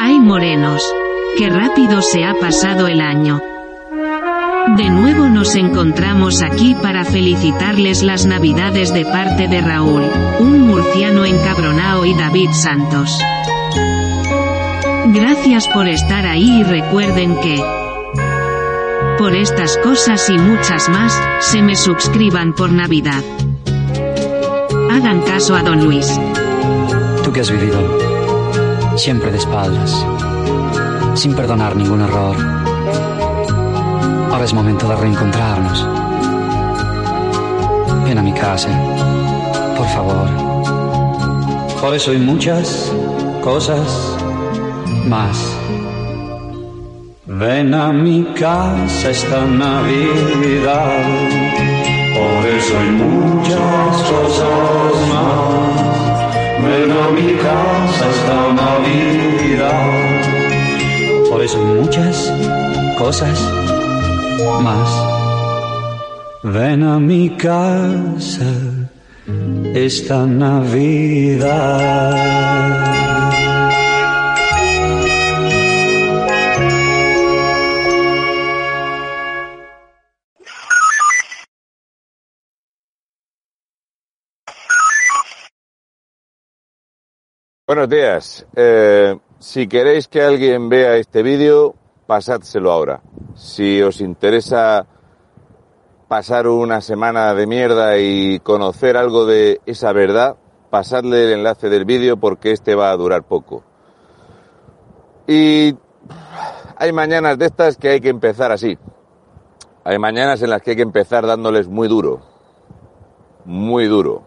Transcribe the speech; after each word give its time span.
Ay 0.00 0.18
morenos. 0.18 0.82
Qué 1.38 1.48
rápido 1.48 2.02
se 2.02 2.24
ha 2.24 2.34
pasado 2.34 2.88
el 2.88 3.00
año. 3.00 3.40
De 4.76 4.90
nuevo 4.90 5.28
nos 5.28 5.54
encontramos 5.54 6.42
aquí 6.42 6.74
para 6.74 7.04
felicitarles 7.04 8.02
las 8.02 8.26
navidades 8.26 8.92
de 8.92 9.04
parte 9.04 9.46
de 9.46 9.60
Raúl, 9.60 10.02
un 10.40 10.62
murciano 10.62 11.24
encabronao 11.24 12.04
y 12.04 12.14
David 12.14 12.50
Santos. 12.50 13.20
Gracias 15.14 15.68
por 15.68 15.86
estar 15.86 16.26
ahí 16.26 16.60
y 16.60 16.64
recuerden 16.64 17.36
que, 17.36 17.62
por 19.18 19.36
estas 19.36 19.78
cosas 19.78 20.28
y 20.30 20.36
muchas 20.36 20.88
más, 20.88 21.16
se 21.38 21.62
me 21.62 21.76
suscriban 21.76 22.54
por 22.54 22.72
Navidad. 22.72 23.22
Hagan 24.96 25.20
caso 25.20 25.54
a 25.54 25.62
don 25.62 25.84
Luis. 25.84 26.18
Tú 27.22 27.30
que 27.30 27.40
has 27.40 27.50
vivido 27.50 27.78
siempre 28.96 29.30
de 29.30 29.36
espaldas, 29.36 30.06
sin 31.14 31.34
perdonar 31.34 31.76
ningún 31.76 32.00
error. 32.00 32.34
Ahora 34.32 34.42
es 34.42 34.54
momento 34.54 34.88
de 34.88 34.96
reencontrarnos. 34.96 35.86
Ven 38.06 38.16
a 38.16 38.22
mi 38.22 38.32
casa, 38.32 38.70
por 39.76 39.86
favor. 39.88 40.28
Por 41.78 41.94
eso 41.94 42.12
hay 42.12 42.18
muchas 42.18 42.90
cosas 43.44 44.16
más. 45.06 45.36
Ven 47.26 47.74
a 47.74 47.92
mi 47.92 48.24
casa 48.32 49.10
esta 49.10 49.44
Navidad. 49.44 51.45
Eso 52.66 52.74
hay 52.80 52.90
muchas 52.90 53.94
cosas 54.10 54.94
más. 55.12 55.94
Ven 56.64 56.90
a 56.90 57.10
mi 57.16 57.30
casa 57.34 58.04
esta 58.10 58.38
Navidad. 58.60 59.86
Por 61.30 61.40
eso 61.44 61.58
muchas 61.60 62.32
cosas 62.98 63.38
más. 64.64 64.90
Ven 66.42 66.82
a 66.82 66.98
mi 66.98 67.30
casa 67.36 68.50
esta 69.72 70.26
Navidad. 70.26 71.46
Buenos 87.68 87.88
días. 87.88 88.46
Eh, 88.54 89.18
si 89.40 89.66
queréis 89.66 90.06
que 90.06 90.22
alguien 90.22 90.68
vea 90.68 90.94
este 90.98 91.24
vídeo, 91.24 91.74
pasádselo 92.06 92.70
ahora. 92.70 93.00
Si 93.34 93.82
os 93.82 94.00
interesa 94.00 94.86
pasar 96.06 96.46
una 96.46 96.80
semana 96.80 97.34
de 97.34 97.48
mierda 97.48 97.98
y 97.98 98.38
conocer 98.38 98.96
algo 98.96 99.26
de 99.26 99.60
esa 99.66 99.92
verdad, 99.92 100.36
pasadle 100.70 101.24
el 101.24 101.38
enlace 101.40 101.68
del 101.68 101.84
vídeo 101.84 102.18
porque 102.18 102.52
este 102.52 102.76
va 102.76 102.92
a 102.92 102.96
durar 102.96 103.24
poco. 103.24 103.64
Y 105.26 105.74
hay 106.76 106.92
mañanas 106.92 107.36
de 107.36 107.46
estas 107.46 107.78
que 107.78 107.88
hay 107.88 108.00
que 108.00 108.10
empezar 108.10 108.52
así. 108.52 108.78
Hay 109.82 109.98
mañanas 109.98 110.40
en 110.40 110.50
las 110.50 110.62
que 110.62 110.70
hay 110.70 110.76
que 110.76 110.82
empezar 110.82 111.26
dándoles 111.26 111.66
muy 111.66 111.88
duro. 111.88 112.20
Muy 113.44 113.86
duro. 113.86 114.22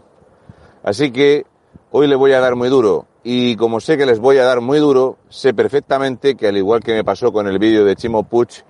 Así 0.83 1.13
que 1.13 1.45
hoy 1.91 2.07
le 2.07 2.15
voy 2.15 2.33
a 2.33 2.39
dar 2.39 2.55
muy 2.55 2.69
duro 2.69 3.05
y 3.23 3.55
como 3.55 3.79
sé 3.79 3.97
que 3.97 4.05
les 4.05 4.19
voy 4.19 4.37
a 4.37 4.45
dar 4.45 4.61
muy 4.61 4.79
duro, 4.79 5.17
sé 5.29 5.53
perfectamente 5.53 6.35
que 6.35 6.47
al 6.47 6.57
igual 6.57 6.81
que 6.81 6.93
me 6.93 7.03
pasó 7.03 7.31
con 7.31 7.47
el 7.47 7.59
vídeo 7.59 7.83
de 7.83 7.95
Chimo 7.95 8.23
Puch, 8.23 8.61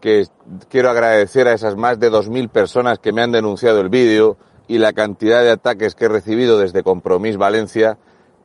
que 0.00 0.26
quiero 0.68 0.90
agradecer 0.90 1.46
a 1.48 1.52
esas 1.52 1.76
más 1.76 2.00
de 2.00 2.10
2.000 2.10 2.48
personas 2.48 2.98
que 2.98 3.12
me 3.12 3.22
han 3.22 3.32
denunciado 3.32 3.80
el 3.80 3.90
vídeo 3.90 4.36
y 4.66 4.78
la 4.78 4.92
cantidad 4.92 5.42
de 5.42 5.50
ataques 5.50 5.94
que 5.94 6.06
he 6.06 6.08
recibido 6.08 6.58
desde 6.58 6.82
Compromís 6.82 7.36
Valencia, 7.36 7.98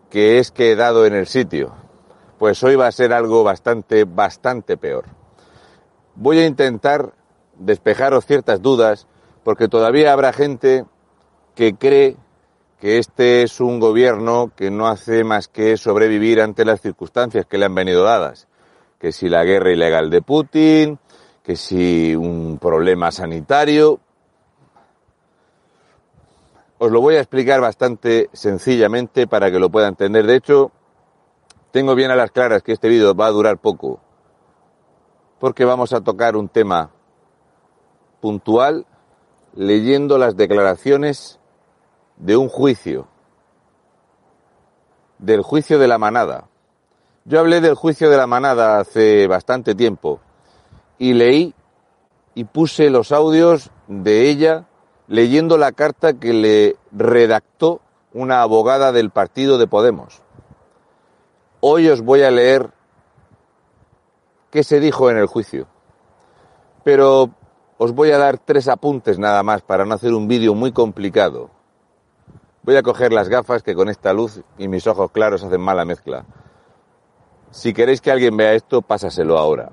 que 0.09 0.39
es 0.39 0.51
que 0.51 0.72
he 0.72 0.75
dado 0.75 1.05
en 1.05 1.13
el 1.13 1.28
sitio. 1.28 1.73
Pues 2.38 2.61
hoy 2.63 2.75
va 2.75 2.88
a 2.88 2.91
ser 2.91 3.13
algo 3.13 3.44
bastante, 3.44 4.03
bastante 4.03 4.75
peor. 4.75 5.05
Voy 6.16 6.39
a 6.39 6.47
intentar 6.47 7.13
despejaros 7.57 8.25
ciertas 8.25 8.61
dudas, 8.61 9.07
porque 9.44 9.67
todavía 9.67 10.11
habrá 10.11 10.33
gente 10.33 10.85
que 11.53 11.75
cree 11.75 12.17
que 12.85 13.00
este 13.00 13.41
es 13.41 13.62
un 13.62 13.79
gobierno 13.79 14.51
que 14.56 14.69
no 14.69 14.88
hace 14.88 15.23
más 15.23 15.47
que 15.47 15.75
sobrevivir 15.75 16.40
ante 16.40 16.63
las 16.66 16.81
circunstancias 16.81 17.47
que 17.47 17.57
le 17.57 17.66
han 17.66 17.73
venido 17.73 18.03
dadas. 18.03 18.47
Que 19.00 19.12
si 19.12 19.28
la 19.28 19.44
guerra 19.44 19.72
ilegal 19.72 20.12
de 20.12 20.22
Putin, 20.22 21.00
que 21.41 21.56
si 21.56 22.16
un 22.16 22.59
problema 22.62 23.12
sanitario. 23.12 24.00
Os 26.78 26.91
lo 26.91 27.01
voy 27.01 27.16
a 27.16 27.22
explicar 27.22 27.59
bastante 27.59 28.29
sencillamente 28.34 29.25
para 29.25 29.50
que 29.50 29.57
lo 29.57 29.72
pueda 29.72 29.88
entender. 29.88 30.28
De 30.28 30.35
hecho, 30.35 30.72
tengo 31.72 31.96
bien 31.96 32.12
a 32.12 32.16
las 32.16 32.29
claras 32.29 32.62
que 32.62 32.73
este 32.73 32.88
vídeo 32.88 33.16
va 33.16 33.25
a 33.25 33.31
durar 33.31 33.57
poco, 33.57 34.00
porque 35.40 35.66
vamos 35.66 35.91
a 35.91 36.02
tocar 36.02 36.35
un 36.35 36.50
tema 36.50 36.91
puntual 38.22 38.85
leyendo 39.56 40.19
las 40.19 40.38
declaraciones 40.38 41.40
de 42.17 42.37
un 42.37 42.49
juicio, 42.49 43.07
del 45.19 45.41
juicio 45.41 45.79
de 45.79 45.87
la 45.87 45.97
manada. 45.97 46.47
Yo 47.25 47.39
hablé 47.39 47.61
del 47.61 47.75
juicio 47.75 48.09
de 48.09 48.17
la 48.17 48.27
manada 48.27 48.79
hace 48.79 49.27
bastante 49.27 49.75
tiempo 49.75 50.19
y 50.97 51.13
leí 51.13 51.53
y 52.35 52.43
puse 52.43 52.89
los 52.89 53.11
audios 53.11 53.71
de 53.87 54.29
ella 54.29 54.65
leyendo 55.07 55.57
la 55.57 55.71
carta 55.71 56.13
que 56.13 56.33
le 56.33 56.75
redactó 56.91 57.81
una 58.13 58.41
abogada 58.41 58.91
del 58.91 59.09
partido 59.09 59.57
de 59.57 59.67
Podemos. 59.67 60.21
Hoy 61.59 61.89
os 61.89 62.01
voy 62.01 62.21
a 62.21 62.31
leer 62.31 62.71
qué 64.51 64.63
se 64.63 64.79
dijo 64.79 65.09
en 65.09 65.17
el 65.17 65.25
juicio. 65.25 65.67
Pero 66.83 67.29
os 67.77 67.91
voy 67.91 68.11
a 68.11 68.17
dar 68.17 68.37
tres 68.37 68.67
apuntes 68.67 69.19
nada 69.19 69.43
más 69.43 69.61
para 69.61 69.85
no 69.85 69.95
hacer 69.95 70.13
un 70.13 70.27
vídeo 70.27 70.53
muy 70.53 70.71
complicado. 70.71 71.49
Voy 72.65 72.77
a 72.77 72.81
coger 72.81 73.13
las 73.13 73.29
gafas 73.29 73.61
que 73.61 73.75
con 73.75 73.89
esta 73.89 74.11
luz 74.11 74.41
y 74.57 74.67
mis 74.67 74.87
ojos 74.87 75.11
claros 75.11 75.43
hacen 75.43 75.61
mala 75.61 75.85
mezcla. 75.85 76.25
Si 77.51 77.75
queréis 77.75 78.01
que 78.01 78.09
alguien 78.09 78.35
vea 78.35 78.55
esto, 78.55 78.81
pásaselo 78.81 79.37
ahora. 79.37 79.69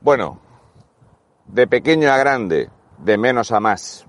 Bueno, 0.00 0.45
de 1.56 1.66
pequeño 1.66 2.12
a 2.12 2.18
grande, 2.18 2.68
de 2.98 3.16
menos 3.16 3.50
a 3.50 3.60
más. 3.60 4.04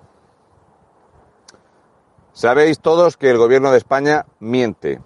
Sabéis 2.34 2.82
todos 2.82 3.16
que 3.16 3.30
el 3.30 3.38
gobierno 3.38 3.72
de 3.72 3.78
España 3.78 4.26
miente. 4.42 5.00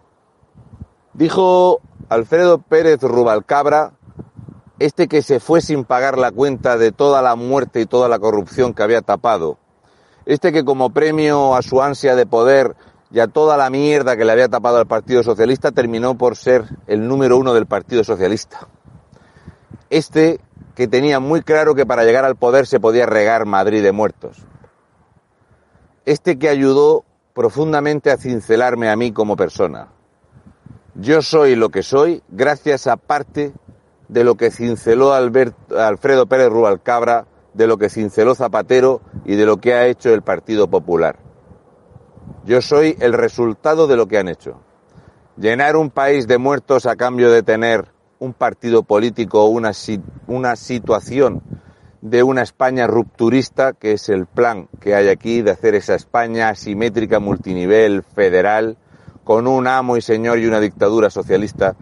Dijo 1.13 1.81
Alfredo 2.09 2.57
Pérez 2.57 2.99
Rubalcabra, 3.03 3.91
este 4.79 5.07
que 5.07 5.21
se 5.21 5.39
fue 5.39 5.61
sin 5.61 5.85
pagar 5.85 6.17
la 6.17 6.31
cuenta 6.31 6.79
de 6.79 6.91
toda 6.91 7.21
la 7.21 7.35
muerte 7.35 7.79
y 7.79 7.85
toda 7.85 8.09
la 8.09 8.17
corrupción 8.17 8.73
que 8.73 8.81
había 8.81 9.03
tapado, 9.03 9.59
este 10.25 10.51
que 10.51 10.65
como 10.65 10.89
premio 10.89 11.53
a 11.53 11.61
su 11.61 11.79
ansia 11.79 12.15
de 12.15 12.25
poder 12.25 12.75
y 13.11 13.19
a 13.19 13.27
toda 13.27 13.55
la 13.55 13.69
mierda 13.69 14.17
que 14.17 14.25
le 14.25 14.31
había 14.31 14.49
tapado 14.49 14.77
al 14.77 14.87
Partido 14.87 15.21
Socialista 15.21 15.71
terminó 15.71 16.17
por 16.17 16.35
ser 16.35 16.65
el 16.87 17.07
número 17.07 17.37
uno 17.37 17.53
del 17.53 17.67
Partido 17.67 18.03
Socialista. 18.03 18.67
Este 19.91 20.39
que 20.75 20.87
tenía 20.87 21.19
muy 21.19 21.41
claro 21.41 21.75
que 21.75 21.85
para 21.85 22.03
llegar 22.03 22.25
al 22.25 22.35
poder 22.35 22.65
se 22.65 22.79
podía 22.79 23.05
regar 23.05 23.45
Madrid 23.45 23.83
de 23.83 23.91
muertos. 23.91 24.37
Este 26.05 26.39
que 26.39 26.49
ayudó 26.49 27.05
profundamente 27.33 28.11
a 28.11 28.17
cincelarme 28.17 28.89
a 28.89 28.95
mí 28.95 29.11
como 29.11 29.35
persona. 29.35 29.89
Yo 30.95 31.21
soy 31.21 31.55
lo 31.55 31.69
que 31.69 31.83
soy 31.83 32.21
gracias 32.29 32.87
a 32.87 32.97
parte 32.97 33.53
de 34.07 34.23
lo 34.23 34.35
que 34.35 34.51
cinceló 34.51 35.13
Alfredo 35.13 36.25
Pérez 36.25 36.49
Rubalcabra, 36.49 37.27
de 37.53 37.67
lo 37.67 37.77
que 37.77 37.89
cinceló 37.89 38.35
Zapatero 38.35 39.01
y 39.25 39.35
de 39.35 39.45
lo 39.45 39.57
que 39.57 39.73
ha 39.73 39.87
hecho 39.87 40.13
el 40.13 40.21
Partido 40.21 40.69
Popular. 40.69 41.17
Yo 42.43 42.61
soy 42.61 42.97
el 42.99 43.13
resultado 43.13 43.87
de 43.87 43.95
lo 43.95 44.07
que 44.07 44.17
han 44.17 44.27
hecho. 44.27 44.59
Llenar 45.37 45.75
un 45.75 45.89
país 45.89 46.27
de 46.27 46.37
muertos 46.37 46.85
a 46.85 46.95
cambio 46.95 47.31
de 47.31 47.43
tener 47.43 47.90
un 48.21 48.33
partido 48.33 48.83
político 48.83 49.43
o 49.43 49.47
una, 49.47 49.71
una 50.27 50.55
situación 50.55 51.41
de 52.01 52.21
una 52.21 52.43
España 52.43 52.85
rupturista, 52.85 53.73
que 53.73 53.93
es 53.93 54.09
el 54.09 54.27
plan 54.27 54.69
que 54.79 54.93
hay 54.93 55.07
aquí 55.07 55.41
de 55.41 55.49
hacer 55.49 55.73
esa 55.73 55.95
España 55.95 56.49
asimétrica, 56.49 57.19
multinivel, 57.19 58.03
federal, 58.03 58.77
con 59.23 59.47
un 59.47 59.65
amo 59.65 59.97
y 59.97 60.01
señor 60.01 60.37
y 60.37 60.45
una 60.45 60.59
dictadura 60.59 61.09
socialista, 61.09 61.75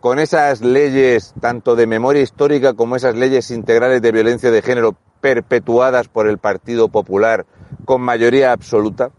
con 0.00 0.18
esas 0.18 0.60
leyes 0.60 1.32
tanto 1.40 1.74
de 1.74 1.86
memoria 1.86 2.20
histórica 2.20 2.74
como 2.74 2.96
esas 2.96 3.16
leyes 3.16 3.50
integrales 3.50 4.02
de 4.02 4.12
violencia 4.12 4.50
de 4.50 4.60
género 4.60 4.94
perpetuadas 5.22 6.08
por 6.08 6.28
el 6.28 6.36
Partido 6.36 6.88
Popular 6.88 7.46
con 7.86 8.02
mayoría 8.02 8.52
absoluta. 8.52 9.10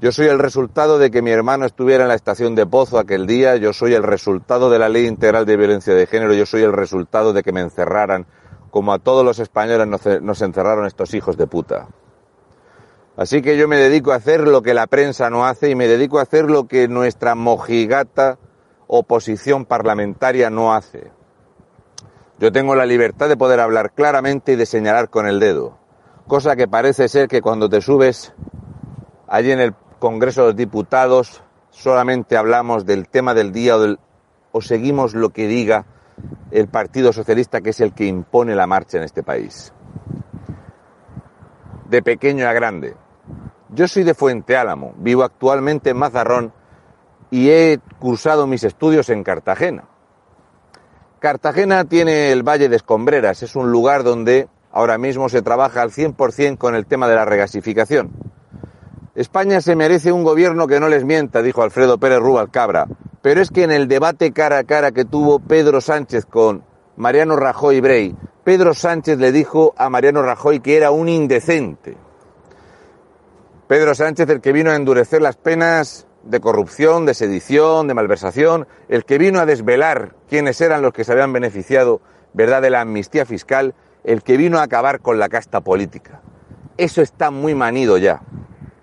Yo 0.00 0.12
soy 0.12 0.28
el 0.28 0.38
resultado 0.38 1.00
de 1.00 1.10
que 1.10 1.22
mi 1.22 1.32
hermano 1.32 1.66
estuviera 1.66 2.04
en 2.04 2.08
la 2.08 2.14
estación 2.14 2.54
de 2.54 2.64
Pozo 2.64 3.00
aquel 3.00 3.26
día, 3.26 3.56
yo 3.56 3.72
soy 3.72 3.94
el 3.94 4.04
resultado 4.04 4.70
de 4.70 4.78
la 4.78 4.88
ley 4.88 5.06
integral 5.06 5.44
de 5.44 5.56
violencia 5.56 5.92
de 5.92 6.06
género, 6.06 6.34
yo 6.34 6.46
soy 6.46 6.62
el 6.62 6.72
resultado 6.72 7.32
de 7.32 7.42
que 7.42 7.50
me 7.50 7.62
encerraran 7.62 8.24
como 8.70 8.92
a 8.92 9.00
todos 9.00 9.24
los 9.24 9.40
españoles 9.40 9.88
nos, 10.22 10.40
encerraron 10.42 10.86
estos 10.86 11.14
hijos 11.14 11.36
de 11.36 11.48
puta. 11.48 11.88
Así 13.16 13.42
que 13.42 13.56
yo 13.56 13.66
me 13.66 13.76
dedico 13.76 14.12
a 14.12 14.16
hacer 14.16 14.46
lo 14.46 14.62
que 14.62 14.72
la 14.72 14.86
prensa 14.86 15.30
no 15.30 15.44
hace 15.44 15.68
y 15.68 15.74
me 15.74 15.88
dedico 15.88 16.20
a 16.20 16.22
hacer 16.22 16.48
lo 16.48 16.68
que 16.68 16.86
nuestra 16.86 17.34
mojigata 17.34 18.38
oposición 18.86 19.64
parlamentaria 19.64 20.48
no 20.48 20.74
hace. 20.74 21.10
Yo 22.38 22.52
tengo 22.52 22.76
la 22.76 22.86
libertad 22.86 23.28
de 23.28 23.36
poder 23.36 23.58
hablar 23.58 23.90
claramente 23.94 24.52
y 24.52 24.56
de 24.56 24.66
señalar 24.66 25.10
con 25.10 25.26
el 25.26 25.40
dedo, 25.40 25.76
cosa 26.28 26.54
que 26.54 26.68
parece 26.68 27.08
ser 27.08 27.26
que 27.26 27.42
cuando 27.42 27.68
te 27.68 27.80
subes 27.80 28.32
allí 29.26 29.50
en 29.50 29.58
el 29.58 29.74
Congreso 29.98 30.42
de 30.42 30.46
los 30.48 30.56
Diputados 30.56 31.42
solamente 31.70 32.36
hablamos 32.36 32.86
del 32.86 33.08
tema 33.08 33.34
del 33.34 33.52
día 33.52 33.76
o, 33.76 33.96
o 34.52 34.60
seguimos 34.60 35.14
lo 35.14 35.30
que 35.30 35.46
diga 35.46 35.86
el 36.50 36.68
Partido 36.68 37.12
Socialista, 37.12 37.60
que 37.60 37.70
es 37.70 37.80
el 37.80 37.92
que 37.92 38.06
impone 38.06 38.54
la 38.54 38.66
marcha 38.66 38.98
en 38.98 39.04
este 39.04 39.22
país. 39.22 39.72
De 41.88 42.02
pequeño 42.02 42.48
a 42.48 42.52
grande. 42.52 42.96
Yo 43.70 43.86
soy 43.86 44.02
de 44.04 44.14
Fuente 44.14 44.56
Álamo, 44.56 44.94
vivo 44.96 45.22
actualmente 45.22 45.90
en 45.90 45.98
Mazarrón 45.98 46.52
y 47.30 47.50
he 47.50 47.78
cursado 47.98 48.46
mis 48.46 48.64
estudios 48.64 49.10
en 49.10 49.22
Cartagena. 49.22 49.84
Cartagena 51.18 51.84
tiene 51.84 52.32
el 52.32 52.42
Valle 52.42 52.68
de 52.68 52.76
Escombreras, 52.76 53.42
es 53.42 53.56
un 53.56 53.70
lugar 53.70 54.04
donde 54.04 54.48
ahora 54.72 54.98
mismo 54.98 55.28
se 55.28 55.42
trabaja 55.42 55.82
al 55.82 55.90
100% 55.90 56.56
con 56.56 56.74
el 56.74 56.86
tema 56.86 57.08
de 57.08 57.16
la 57.16 57.24
regasificación. 57.24 58.10
España 59.18 59.60
se 59.60 59.74
merece 59.74 60.12
un 60.12 60.22
gobierno 60.22 60.68
que 60.68 60.78
no 60.78 60.88
les 60.88 61.04
mienta, 61.04 61.42
dijo 61.42 61.64
Alfredo 61.64 61.98
Pérez 61.98 62.20
Rubalcabra, 62.20 62.86
pero 63.20 63.40
es 63.40 63.50
que 63.50 63.64
en 63.64 63.72
el 63.72 63.88
debate 63.88 64.32
cara 64.32 64.58
a 64.58 64.62
cara 64.62 64.92
que 64.92 65.04
tuvo 65.04 65.40
Pedro 65.40 65.80
Sánchez 65.80 66.24
con 66.24 66.62
Mariano 66.94 67.34
Rajoy 67.34 67.80
Brey, 67.80 68.14
Pedro 68.44 68.74
Sánchez 68.74 69.18
le 69.18 69.32
dijo 69.32 69.74
a 69.76 69.90
Mariano 69.90 70.22
Rajoy 70.22 70.60
que 70.60 70.76
era 70.76 70.92
un 70.92 71.08
indecente. 71.08 71.96
Pedro 73.66 73.96
Sánchez, 73.96 74.30
el 74.30 74.40
que 74.40 74.52
vino 74.52 74.70
a 74.70 74.76
endurecer 74.76 75.20
las 75.20 75.36
penas 75.36 76.06
de 76.22 76.38
corrupción, 76.38 77.04
de 77.04 77.14
sedición, 77.14 77.88
de 77.88 77.94
malversación, 77.94 78.68
el 78.88 79.04
que 79.04 79.18
vino 79.18 79.40
a 79.40 79.46
desvelar 79.46 80.14
quiénes 80.28 80.60
eran 80.60 80.80
los 80.80 80.92
que 80.92 81.02
se 81.02 81.10
habían 81.10 81.32
beneficiado, 81.32 82.00
¿verdad?, 82.34 82.62
de 82.62 82.70
la 82.70 82.82
amnistía 82.82 83.26
fiscal, 83.26 83.74
el 84.04 84.22
que 84.22 84.36
vino 84.36 84.60
a 84.60 84.62
acabar 84.62 85.00
con 85.00 85.18
la 85.18 85.28
casta 85.28 85.60
política. 85.60 86.20
Eso 86.76 87.02
está 87.02 87.32
muy 87.32 87.56
manido 87.56 87.98
ya 87.98 88.22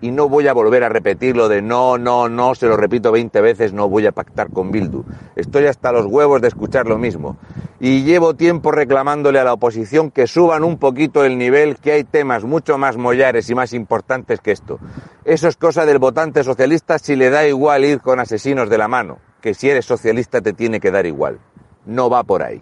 y 0.05 0.11
no 0.11 0.29
voy 0.29 0.47
a 0.47 0.53
volver 0.53 0.83
a 0.83 0.89
repetirlo 0.89 1.49
de 1.49 1.63
no, 1.63 1.97
no, 1.97 2.29
no, 2.29 2.53
se 2.53 2.67
lo 2.67 2.77
repito 2.77 3.11
20 3.11 3.41
veces, 3.41 3.73
no 3.73 3.89
voy 3.89 4.05
a 4.05 4.11
pactar 4.11 4.51
con 4.51 4.69
Bildu. 4.69 5.03
Estoy 5.35 5.65
hasta 5.65 5.91
los 5.91 6.05
huevos 6.05 6.41
de 6.41 6.47
escuchar 6.47 6.85
lo 6.85 6.99
mismo. 6.99 7.37
Y 7.79 8.03
llevo 8.03 8.35
tiempo 8.35 8.71
reclamándole 8.71 9.39
a 9.39 9.43
la 9.43 9.53
oposición 9.53 10.11
que 10.11 10.27
suban 10.27 10.63
un 10.63 10.77
poquito 10.77 11.25
el 11.25 11.39
nivel, 11.39 11.77
que 11.77 11.93
hay 11.93 12.03
temas 12.03 12.43
mucho 12.43 12.77
más 12.77 12.97
mollares 12.97 13.49
y 13.49 13.55
más 13.55 13.73
importantes 13.73 14.41
que 14.41 14.51
esto. 14.51 14.77
Eso 15.23 15.47
es 15.47 15.57
cosa 15.57 15.87
del 15.87 15.97
votante 15.97 16.43
socialista 16.43 16.99
si 16.99 17.15
le 17.15 17.31
da 17.31 17.47
igual 17.47 17.83
ir 17.83 17.99
con 17.99 18.19
asesinos 18.19 18.69
de 18.69 18.77
la 18.77 18.87
mano, 18.87 19.17
que 19.41 19.55
si 19.55 19.71
eres 19.71 19.85
socialista 19.85 20.39
te 20.39 20.53
tiene 20.53 20.79
que 20.79 20.91
dar 20.91 21.07
igual. 21.07 21.39
No 21.87 22.11
va 22.11 22.21
por 22.21 22.43
ahí. 22.43 22.61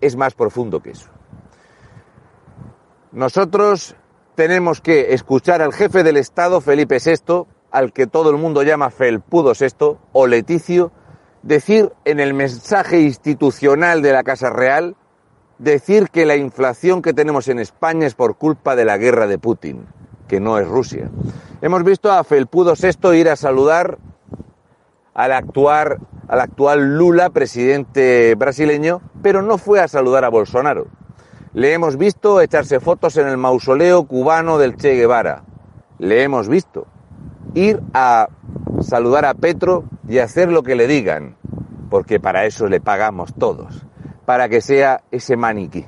Es 0.00 0.16
más 0.16 0.34
profundo 0.34 0.80
que 0.80 0.90
eso. 0.90 1.10
Nosotros 3.12 3.94
tenemos 4.36 4.80
que 4.82 5.14
escuchar 5.14 5.62
al 5.62 5.72
jefe 5.72 6.04
del 6.04 6.18
Estado, 6.18 6.60
Felipe 6.60 6.98
VI, 7.04 7.46
al 7.72 7.92
que 7.92 8.06
todo 8.06 8.30
el 8.30 8.36
mundo 8.36 8.62
llama 8.62 8.90
Felpudo 8.90 9.52
VI 9.58 9.96
o 10.12 10.26
Leticio, 10.26 10.92
decir 11.42 11.92
en 12.04 12.20
el 12.20 12.34
mensaje 12.34 13.00
institucional 13.00 14.02
de 14.02 14.12
la 14.12 14.22
Casa 14.22 14.50
Real, 14.50 14.94
decir 15.58 16.10
que 16.10 16.26
la 16.26 16.36
inflación 16.36 17.00
que 17.00 17.14
tenemos 17.14 17.48
en 17.48 17.58
España 17.58 18.06
es 18.06 18.14
por 18.14 18.36
culpa 18.36 18.76
de 18.76 18.84
la 18.84 18.98
guerra 18.98 19.26
de 19.26 19.38
Putin, 19.38 19.86
que 20.28 20.38
no 20.38 20.58
es 20.58 20.68
Rusia. 20.68 21.10
Hemos 21.62 21.82
visto 21.82 22.12
a 22.12 22.22
Felpudo 22.22 22.74
VI 22.74 23.16
ir 23.16 23.30
a 23.30 23.36
saludar 23.36 23.96
al 25.14 25.32
actual, 25.32 25.98
al 26.28 26.40
actual 26.40 26.98
Lula, 26.98 27.30
presidente 27.30 28.34
brasileño, 28.34 29.00
pero 29.22 29.40
no 29.40 29.56
fue 29.56 29.80
a 29.80 29.88
saludar 29.88 30.26
a 30.26 30.28
Bolsonaro. 30.28 30.88
Le 31.56 31.72
hemos 31.72 31.96
visto 31.96 32.42
echarse 32.42 32.80
fotos 32.80 33.16
en 33.16 33.28
el 33.28 33.38
mausoleo 33.38 34.06
cubano 34.06 34.58
del 34.58 34.76
Che 34.76 34.94
Guevara. 34.94 35.42
Le 35.98 36.22
hemos 36.22 36.50
visto 36.50 36.86
ir 37.54 37.80
a 37.94 38.28
saludar 38.82 39.24
a 39.24 39.32
Petro 39.32 39.84
y 40.06 40.18
hacer 40.18 40.52
lo 40.52 40.62
que 40.62 40.74
le 40.74 40.86
digan, 40.86 41.38
porque 41.88 42.20
para 42.20 42.44
eso 42.44 42.66
le 42.66 42.82
pagamos 42.82 43.32
todos, 43.38 43.86
para 44.26 44.50
que 44.50 44.60
sea 44.60 45.04
ese 45.10 45.38
maniquí. 45.38 45.86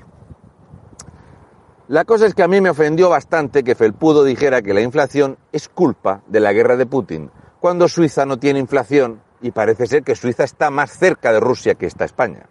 La 1.88 2.06
cosa 2.06 2.24
es 2.24 2.34
que 2.34 2.44
a 2.44 2.48
mí 2.48 2.62
me 2.62 2.70
ofendió 2.70 3.10
bastante 3.10 3.62
que 3.62 3.74
Felpudo 3.74 4.24
dijera 4.24 4.62
que 4.62 4.72
la 4.72 4.80
inflación 4.80 5.36
es 5.52 5.68
culpa 5.68 6.22
de 6.28 6.40
la 6.40 6.54
guerra 6.54 6.76
de 6.76 6.86
Putin, 6.86 7.30
cuando 7.60 7.88
Suiza 7.88 8.24
no 8.24 8.38
tiene 8.38 8.58
inflación 8.58 9.20
y 9.42 9.50
parece 9.50 9.86
ser 9.86 10.02
que 10.02 10.16
Suiza 10.16 10.44
está 10.44 10.70
más 10.70 10.92
cerca 10.92 11.30
de 11.30 11.40
Rusia 11.40 11.74
que 11.74 11.84
está 11.84 12.06
España. 12.06 12.48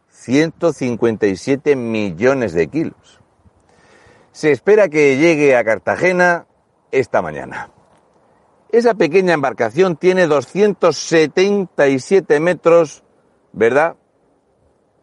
157 0.09 1.75
millones 1.75 2.53
de 2.53 2.67
kilos. 2.67 3.19
se 4.31 4.51
espera 4.51 4.87
que 4.89 5.17
llegue 5.17 5.57
a 5.57 5.63
Cartagena 5.63 6.45
esta 6.91 7.21
mañana. 7.21 7.69
Esa 8.71 8.93
pequeña 8.93 9.33
embarcación 9.33 9.97
tiene 9.97 10.27
277 10.27 12.39
metros, 12.39 13.03
¿verdad? 13.51 13.97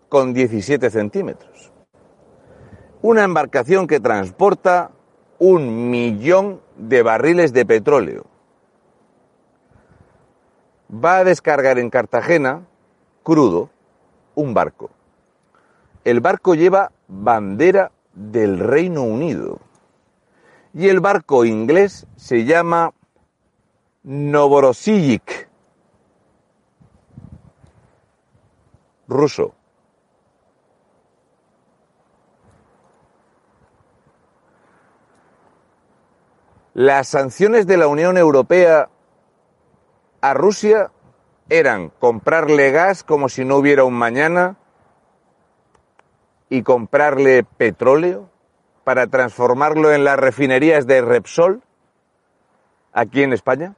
Con 0.09 0.33
17 0.33 0.89
centímetros. 0.91 1.71
Una 3.03 3.25
embarcación 3.25 3.87
que 3.87 4.01
transporta 4.01 4.93
un 5.39 5.91
millón 5.91 6.63
de 6.77 7.03
barriles 7.03 7.53
de 7.53 7.67
petróleo. 7.67 8.25
Va 10.93 11.19
a 11.19 11.25
descargar 11.25 11.79
en 11.79 11.91
Cartagena, 11.91 12.63
crudo, 13.23 13.69
un 14.35 14.55
barco. 14.55 14.89
El 16.05 16.21
barco 16.21 16.55
lleva 16.55 16.93
bandera 17.07 17.93
del 18.15 18.59
Reino 18.59 19.03
Unido. 19.03 19.61
Y 20.79 20.89
el 20.89 21.01
barco 21.01 21.45
inglés 21.45 22.07
se 22.15 22.45
llama 22.45 22.93
Novorossiysk, 24.05 25.49
ruso. 29.09 29.55
Las 36.75 37.09
sanciones 37.09 37.67
de 37.67 37.77
la 37.77 37.89
Unión 37.89 38.17
Europea 38.17 38.89
a 40.21 40.35
Rusia 40.35 40.93
eran 41.49 41.89
comprarle 41.89 42.71
gas 42.71 43.03
como 43.03 43.29
si 43.29 43.45
no 43.45 43.57
hubiera 43.57 43.83
un 43.83 43.95
mañana 43.95 44.57
y 46.49 46.63
comprarle 46.63 47.43
petróleo 47.43 48.31
para 48.89 49.07
transformarlo 49.07 49.93
en 49.93 50.03
las 50.03 50.19
refinerías 50.19 50.87
de 50.87 51.03
Repsol 51.03 51.61
aquí 52.95 53.23
en 53.23 53.35
España? 53.35 53.75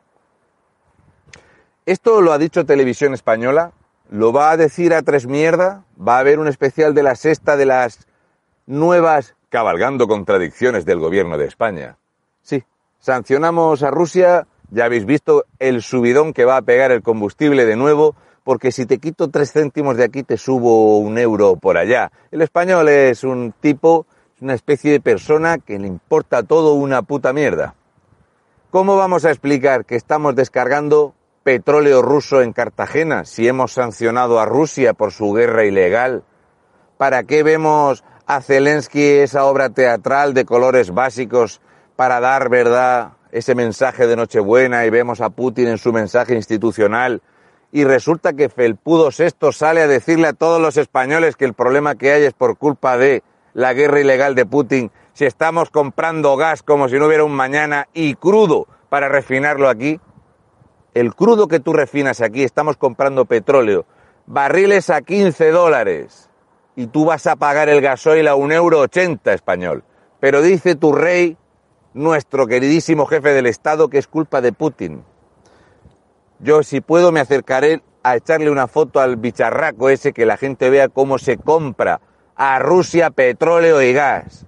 Esto 1.85 2.21
lo 2.21 2.33
ha 2.33 2.39
dicho 2.39 2.65
Televisión 2.65 3.13
Española, 3.13 3.73
lo 4.09 4.33
va 4.33 4.53
a 4.53 4.57
decir 4.57 4.95
a 4.95 5.03
tres 5.03 5.27
mierda, 5.27 5.83
va 6.01 6.15
a 6.15 6.19
haber 6.21 6.39
un 6.39 6.47
especial 6.47 6.95
de 6.95 7.03
la 7.03 7.17
sexta 7.17 7.57
de 7.57 7.67
las 7.67 8.07
nuevas 8.67 9.35
cabalgando 9.49 10.07
contradicciones 10.07 10.85
del 10.85 11.01
gobierno 11.01 11.39
de 11.39 11.47
España. 11.47 11.97
Sí, 12.43 12.63
sancionamos 13.01 13.83
a 13.83 13.91
Rusia, 13.91 14.47
ya 14.71 14.85
habéis 14.85 15.07
visto 15.07 15.45
el 15.59 15.83
subidón 15.83 16.33
que 16.33 16.45
va 16.45 16.57
a 16.57 16.63
pegar 16.63 16.93
el 16.93 17.03
combustible 17.03 17.65
de 17.65 17.75
nuevo, 17.75 18.15
porque 18.45 18.71
si 18.71 18.87
te 18.87 18.99
quito 18.99 19.29
tres 19.29 19.51
céntimos 19.51 19.97
de 19.97 20.05
aquí 20.05 20.23
te 20.23 20.37
subo 20.37 20.99
un 20.99 21.19
euro 21.19 21.57
por 21.57 21.79
allá. 21.79 22.13
El 22.31 22.43
español 22.43 22.89
es 22.89 23.25
un 23.25 23.53
tipo, 23.61 24.07
una 24.41 24.55
especie 24.55 24.93
de 24.93 25.01
persona 25.01 25.59
que 25.59 25.79
le 25.79 25.87
importa 25.87 26.43
todo 26.43 26.75
una 26.75 27.03
puta 27.03 27.33
mierda. 27.33 27.75
¿Cómo 28.71 28.97
vamos 28.97 29.25
a 29.25 29.31
explicar 29.31 29.85
que 29.85 29.97
estamos 29.97 30.35
descargando 30.35 31.15
petróleo 31.43 32.03
ruso 32.03 32.41
en 32.41 32.53
Cartagena 32.53 33.25
si 33.25 33.49
hemos 33.49 33.73
sancionado 33.73 34.41
a 34.41 34.47
Rusia 34.47 34.95
por 34.95 35.13
su 35.13 35.33
guerra 35.33 35.65
ilegal? 35.65 36.23
¿Para 36.97 37.25
qué 37.25 37.43
vemos 37.43 38.05
a 38.27 38.41
Zelensky 38.41 39.03
esa 39.03 39.45
obra 39.45 39.71
teatral 39.71 40.35
de 40.35 40.45
colores 40.45 40.93
básicos 40.93 41.61
para 41.97 42.21
dar, 42.21 42.49
verdad, 42.49 43.13
ese 43.33 43.55
mensaje 43.55 44.07
de 44.07 44.17
Nochebuena 44.17 44.87
y 44.87 44.91
vemos 44.91 45.21
a 45.21 45.31
Putin 45.31 45.69
en 45.69 45.79
su 45.79 45.93
mensaje 45.93 46.35
institucional 46.35 47.23
y 47.73 47.85
resulta 47.85 48.33
que 48.33 48.49
Felpudo 48.49 49.11
VI 49.11 49.53
sale 49.53 49.83
a 49.83 49.87
decirle 49.87 50.29
a 50.29 50.33
todos 50.33 50.61
los 50.61 50.77
españoles 50.77 51.37
que 51.37 51.45
el 51.45 51.55
problema 51.55 51.95
que 51.95 52.13
hay 52.13 52.25
es 52.25 52.33
por 52.33 52.57
culpa 52.57 52.97
de 52.97 53.23
la 53.61 53.75
guerra 53.75 54.01
ilegal 54.01 54.35
de 54.35 54.47
Putin, 54.47 54.91
si 55.13 55.27
estamos 55.27 55.69
comprando 55.69 56.35
gas 56.37 56.63
como 56.63 56.89
si 56.89 56.99
no 56.99 57.07
hubiera 57.07 57.25
un 57.25 57.35
mañana 57.35 57.89
y 57.93 58.15
crudo 58.15 58.67
para 58.89 59.11
refinarlo 59.11 59.69
aquí, 59.69 60.01
el 60.95 61.15
crudo 61.15 61.47
que 61.47 61.61
tú 61.61 61.75
refinas 61.75 62.23
aquí, 62.23 62.43
estamos 62.43 62.79
comprando 62.79 63.27
petróleo, 63.27 63.85
barriles 64.27 64.89
a 64.89 65.03
15 65.03 65.51
dólares 65.51 66.31
y 66.75 66.87
tú 66.87 67.05
vas 67.05 67.27
a 67.27 67.37
pagar 67.37 67.69
el 67.69 67.83
gasoil 67.83 68.29
a 68.29 68.35
un 68.35 68.51
euro 68.51 68.81
ochenta 68.81 69.35
español. 69.35 69.85
Pero 70.21 70.41
dice 70.41 70.75
tu 70.75 70.93
rey, 70.93 71.37
nuestro 71.93 72.47
queridísimo 72.47 73.05
jefe 73.05 73.35
del 73.35 73.47
Estado, 73.47 73.91
que 73.91 73.99
es 73.99 74.07
culpa 74.07 74.41
de 74.41 74.55
Putin. 74.55 75.05
Yo, 76.39 76.63
si 76.63 76.81
puedo, 76.81 77.13
me 77.13 77.21
acercaré 77.21 77.83
a 78.03 78.17
echarle 78.17 78.51
una 78.51 78.69
foto 78.69 79.01
al 79.01 79.17
bicharraco 79.17 79.91
ese 79.91 80.15
que 80.15 80.25
la 80.25 80.39
gente 80.39 80.71
vea 80.71 80.89
cómo 80.89 81.19
se 81.19 81.37
compra 81.37 82.01
a 82.43 82.59
Rusia 82.59 83.11
petróleo 83.11 83.83
y 83.83 83.93
gas. 83.93 84.47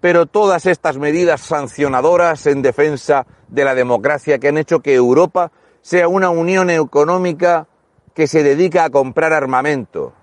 Pero 0.00 0.24
todas 0.24 0.64
estas 0.64 0.96
medidas 0.96 1.42
sancionadoras 1.42 2.46
en 2.46 2.62
defensa 2.62 3.26
de 3.48 3.66
la 3.66 3.74
democracia 3.74 4.38
que 4.38 4.48
han 4.48 4.56
hecho 4.56 4.80
que 4.80 4.94
Europa 4.94 5.52
sea 5.82 6.08
una 6.08 6.30
unión 6.30 6.70
económica 6.70 7.66
que 8.14 8.26
se 8.26 8.42
dedica 8.42 8.84
a 8.84 8.90
comprar 8.90 9.34
armamento. 9.34 10.14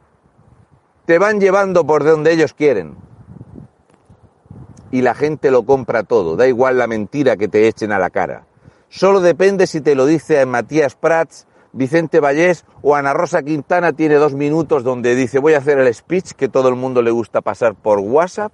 Te 1.05 1.19
van 1.19 1.39
llevando 1.39 1.85
por 1.85 2.03
donde 2.03 2.33
ellos 2.33 2.55
quieren. 2.55 2.95
Y 4.89 5.03
la 5.03 5.13
gente 5.13 5.51
lo 5.51 5.67
compra 5.67 6.01
todo, 6.01 6.35
da 6.35 6.47
igual 6.47 6.79
la 6.79 6.87
mentira 6.87 7.37
que 7.37 7.47
te 7.47 7.67
echen 7.67 7.91
a 7.91 7.99
la 7.99 8.09
cara. 8.09 8.47
Solo 8.89 9.19
depende 9.19 9.67
si 9.67 9.81
te 9.81 9.93
lo 9.93 10.07
dice 10.07 10.43
Matías 10.47 10.95
Prats, 10.95 11.45
Vicente 11.71 12.19
Vallés 12.19 12.65
o 12.81 12.95
Ana 12.95 13.13
Rosa 13.13 13.43
Quintana 13.43 13.93
tiene 13.93 14.15
dos 14.15 14.33
minutos 14.33 14.83
donde 14.83 15.15
dice 15.15 15.39
voy 15.39 15.53
a 15.53 15.59
hacer 15.59 15.77
el 15.79 15.93
speech 15.93 16.31
que 16.31 16.49
todo 16.49 16.69
el 16.69 16.75
mundo 16.75 17.01
le 17.01 17.11
gusta 17.11 17.41
pasar 17.41 17.75
por 17.75 17.99
WhatsApp 17.99 18.51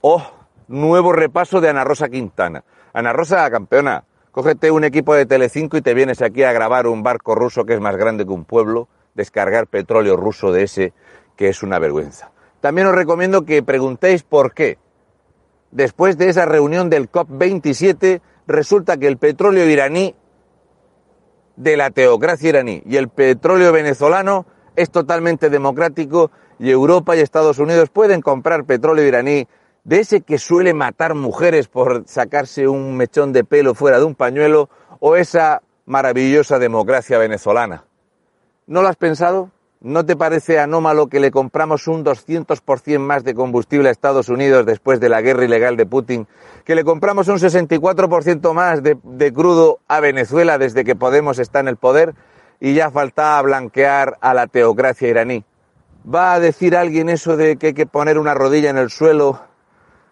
o 0.00 0.22
nuevo 0.68 1.12
repaso 1.12 1.60
de 1.60 1.68
Ana 1.68 1.84
Rosa 1.84 2.08
Quintana. 2.08 2.64
Ana 2.92 3.12
Rosa, 3.12 3.50
campeona, 3.50 4.04
cógete 4.30 4.70
un 4.70 4.84
equipo 4.84 5.14
de 5.14 5.26
Telecinco 5.26 5.76
y 5.76 5.82
te 5.82 5.94
vienes 5.94 6.22
aquí 6.22 6.42
a 6.42 6.52
grabar 6.52 6.86
un 6.86 7.02
barco 7.02 7.34
ruso 7.34 7.64
que 7.64 7.74
es 7.74 7.80
más 7.80 7.96
grande 7.96 8.24
que 8.24 8.32
un 8.32 8.44
pueblo, 8.44 8.88
descargar 9.14 9.66
petróleo 9.66 10.16
ruso 10.16 10.52
de 10.52 10.62
ese 10.62 10.92
que 11.36 11.48
es 11.48 11.62
una 11.62 11.78
vergüenza. 11.78 12.30
También 12.60 12.86
os 12.86 12.94
recomiendo 12.94 13.44
que 13.44 13.62
preguntéis 13.62 14.22
por 14.22 14.54
qué. 14.54 14.78
Después 15.70 16.18
de 16.18 16.28
esa 16.28 16.46
reunión 16.46 16.90
del 16.90 17.10
COP27 17.10 18.20
resulta 18.46 18.96
que 18.96 19.06
el 19.06 19.18
petróleo 19.18 19.68
iraní 19.68 20.14
de 21.60 21.76
la 21.76 21.90
teocracia 21.90 22.48
iraní 22.48 22.82
y 22.86 22.96
el 22.96 23.08
petróleo 23.08 23.70
venezolano 23.70 24.46
es 24.76 24.90
totalmente 24.90 25.50
democrático 25.50 26.30
y 26.58 26.70
Europa 26.70 27.14
y 27.14 27.20
Estados 27.20 27.58
Unidos 27.58 27.90
pueden 27.90 28.22
comprar 28.22 28.64
petróleo 28.64 29.06
iraní 29.06 29.46
de 29.84 30.00
ese 30.00 30.22
que 30.22 30.38
suele 30.38 30.72
matar 30.72 31.14
mujeres 31.14 31.68
por 31.68 32.04
sacarse 32.06 32.66
un 32.66 32.96
mechón 32.96 33.34
de 33.34 33.44
pelo 33.44 33.74
fuera 33.74 33.98
de 33.98 34.04
un 34.04 34.14
pañuelo 34.14 34.70
o 35.00 35.16
esa 35.16 35.60
maravillosa 35.84 36.58
democracia 36.58 37.18
venezolana. 37.18 37.84
¿No 38.66 38.80
lo 38.80 38.88
has 38.88 38.96
pensado? 38.96 39.50
¿No 39.82 40.04
te 40.04 40.14
parece 40.14 40.58
anómalo 40.58 41.06
que 41.06 41.20
le 41.20 41.30
compramos 41.30 41.88
un 41.88 42.04
200% 42.04 42.98
más 42.98 43.24
de 43.24 43.34
combustible 43.34 43.88
a 43.88 43.92
Estados 43.92 44.28
Unidos 44.28 44.66
después 44.66 45.00
de 45.00 45.08
la 45.08 45.22
guerra 45.22 45.46
ilegal 45.46 45.78
de 45.78 45.86
Putin? 45.86 46.28
¿Que 46.66 46.74
le 46.74 46.84
compramos 46.84 47.28
un 47.28 47.38
64% 47.38 48.52
más 48.52 48.82
de, 48.82 49.32
crudo 49.32 49.78
a 49.88 50.00
Venezuela 50.00 50.58
desde 50.58 50.84
que 50.84 50.96
Podemos 50.96 51.38
está 51.38 51.60
en 51.60 51.68
el 51.68 51.78
poder? 51.78 52.14
Y 52.60 52.74
ya 52.74 52.90
faltaba 52.90 53.40
blanquear 53.40 54.18
a 54.20 54.34
la 54.34 54.48
teocracia 54.48 55.08
iraní. 55.08 55.46
¿Va 56.04 56.34
a 56.34 56.40
decir 56.40 56.76
alguien 56.76 57.08
eso 57.08 57.38
de 57.38 57.56
que 57.56 57.68
hay 57.68 57.74
que 57.74 57.86
poner 57.86 58.18
una 58.18 58.34
rodilla 58.34 58.68
en 58.68 58.76
el 58.76 58.90
suelo 58.90 59.40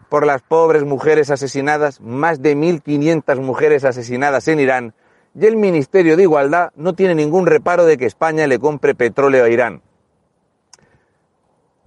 por 0.08 0.25
las 0.25 0.40
pobres 0.40 0.84
mujeres 0.84 1.30
asesinadas? 1.30 2.00
Más 2.00 2.40
de 2.40 2.56
1.500 2.56 3.38
mujeres 3.42 3.84
asesinadas 3.84 4.48
en 4.48 4.60
Irán 4.60 4.94
y 5.40 5.47
el 5.47 5.57
Ministerio 5.57 6.16
de 6.16 6.25
Igualdad 6.25 6.73
no 6.75 6.95
tiene 6.95 7.14
ningún 7.14 7.47
reparo 7.47 7.85
de 7.85 7.97
que 7.97 8.07
España 8.07 8.49
le 8.49 8.59
compre 8.59 8.97
petróleo 8.97 9.45
a 9.45 9.49
Irán. 9.49 9.83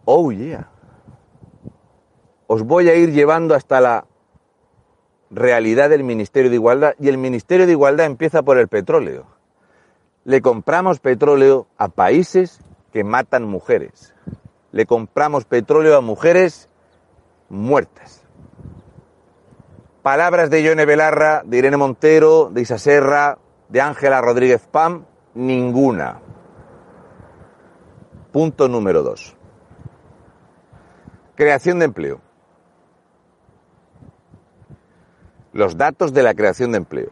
Oh, 0.06 0.32
yeah. 0.32 0.70
Os 2.48 2.64
voy 2.64 2.88
a 2.88 2.96
ir 2.96 3.12
llevando 3.12 3.54
hasta 3.54 3.82
la 3.82 4.06
realidad 5.32 5.90
del 5.90 6.06
Ministerio 6.06 6.50
de 6.50 6.56
Igualdad 6.56 6.94
y 6.98 7.10
el 7.10 7.18
Ministerio 7.18 7.66
de 7.66 7.74
Igualdad 7.74 8.06
empieza 8.06 8.42
por 8.42 8.58
el 8.58 8.70
petróleo. 8.70 9.26
Le 10.24 10.42
compramos 10.42 11.00
petróleo 11.00 11.68
a 11.78 11.90
países 11.90 12.62
que 12.94 13.04
matan 13.04 13.44
mujeres. 13.44 14.14
Le 14.72 14.86
compramos 14.86 15.44
petróleo 15.44 15.98
a 15.98 16.02
mujeres 16.02 16.70
muertas. 17.50 18.24
Palabras 20.02 20.50
de 20.50 20.64
Yone 20.64 20.86
Belarra, 20.86 21.44
de 21.46 21.58
Irene 21.58 21.78
Montero, 21.78 22.50
de 22.50 22.62
Isa 22.62 22.80
Serra, 22.80 23.38
de 23.72 23.80
Ángela 23.80 24.20
Rodríguez 24.20 24.68
Pam, 24.68 25.06
ninguna. 25.34 26.20
Punto 28.34 28.68
número 28.68 29.02
dos. 29.02 29.38
Creación 31.36 31.80
de 31.80 31.86
empleo. 31.86 32.20
Los 35.54 35.78
datos 35.78 36.14
de 36.14 36.22
la 36.22 36.34
creación 36.34 36.74
de 36.74 36.80
empleo. 36.80 37.12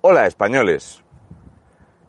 Hola, 0.00 0.26
españoles. 0.26 1.04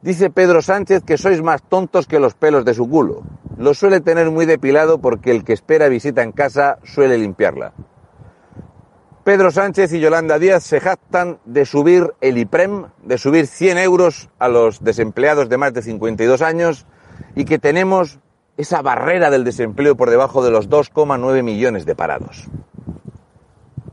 Dice 0.02 0.32
Pedro 0.32 0.64
Sánchez 0.64 1.04
que 1.04 1.18
sois 1.18 1.42
más 1.44 1.62
tontos 1.62 2.08
que 2.08 2.20
los 2.20 2.34
pelos 2.34 2.66
de 2.66 2.74
su 2.74 2.90
culo. 2.90 3.22
Lo 3.58 3.76
suele 3.76 4.02
tener 4.02 4.32
muy 4.32 4.48
depilado 4.48 5.00
porque 5.00 5.30
el 5.30 5.44
que 5.44 5.54
espera 5.54 5.90
visita 5.90 6.24
en 6.24 6.32
casa 6.32 6.80
suele 6.84 7.18
limpiarla. 7.20 7.74
Pedro 9.28 9.52
Sánchez 9.52 9.92
y 9.92 10.00
Yolanda 10.00 10.40
Díaz 10.40 10.64
se 10.64 10.80
jactan 10.80 11.40
de 11.44 11.66
subir 11.66 12.14
el 12.22 12.38
IPREM, 12.38 12.86
de 13.04 13.18
subir 13.18 13.46
100 13.46 13.78
euros 13.78 14.30
a 14.40 14.48
los 14.48 14.82
desempleados 14.82 15.50
de 15.50 15.58
más 15.58 15.74
de 15.74 15.82
52 15.82 16.42
años 16.42 16.86
y 17.36 17.44
que 17.44 17.60
tenemos 17.60 18.20
esa 18.56 18.82
barrera 18.82 19.30
del 19.30 19.44
desempleo 19.44 19.98
por 19.98 20.12
debajo 20.12 20.46
de 20.46 20.52
los 20.52 20.70
2,9 20.70 21.44
millones 21.44 21.86
de 21.86 21.94
parados. 21.94 22.48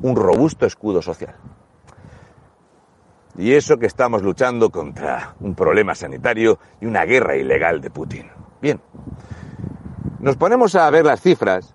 Un 0.02 0.14
robusto 0.14 0.66
escudo 0.66 1.02
social. 1.02 1.34
Y 3.36 3.54
eso 3.54 3.76
que 3.78 3.86
estamos 3.86 4.22
luchando 4.22 4.70
contra 4.70 5.34
un 5.40 5.56
problema 5.56 5.96
sanitario 5.96 6.60
y 6.80 6.86
una 6.86 7.04
guerra 7.06 7.36
ilegal 7.36 7.80
de 7.80 7.90
Putin. 7.90 8.30
Bien, 8.62 8.80
nos 10.20 10.36
ponemos 10.36 10.76
a 10.76 10.88
ver 10.90 11.04
las 11.04 11.20
cifras, 11.20 11.74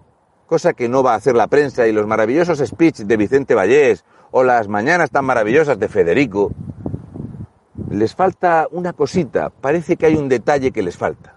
cosa 0.49 0.73
que 0.73 0.89
no 0.89 1.03
va 1.03 1.13
a 1.13 1.17
hacer 1.17 1.35
la 1.35 1.47
prensa 1.47 1.87
y 1.87 1.91
los 1.91 2.07
maravillosos 2.07 2.57
speech 2.57 3.01
de 3.01 3.17
Vicente 3.17 3.53
Vallés 3.53 4.03
o 4.31 4.43
las 4.43 4.67
mañanas 4.67 5.11
tan 5.11 5.23
maravillosas 5.23 5.77
de 5.77 5.87
Federico. 5.87 6.51
Les 7.91 8.15
falta 8.15 8.67
una 8.71 8.93
cosita, 8.93 9.51
parece 9.51 9.95
que 9.95 10.07
hay 10.07 10.15
un 10.15 10.27
detalle 10.27 10.71
que 10.71 10.81
les 10.81 10.97
falta. 10.97 11.35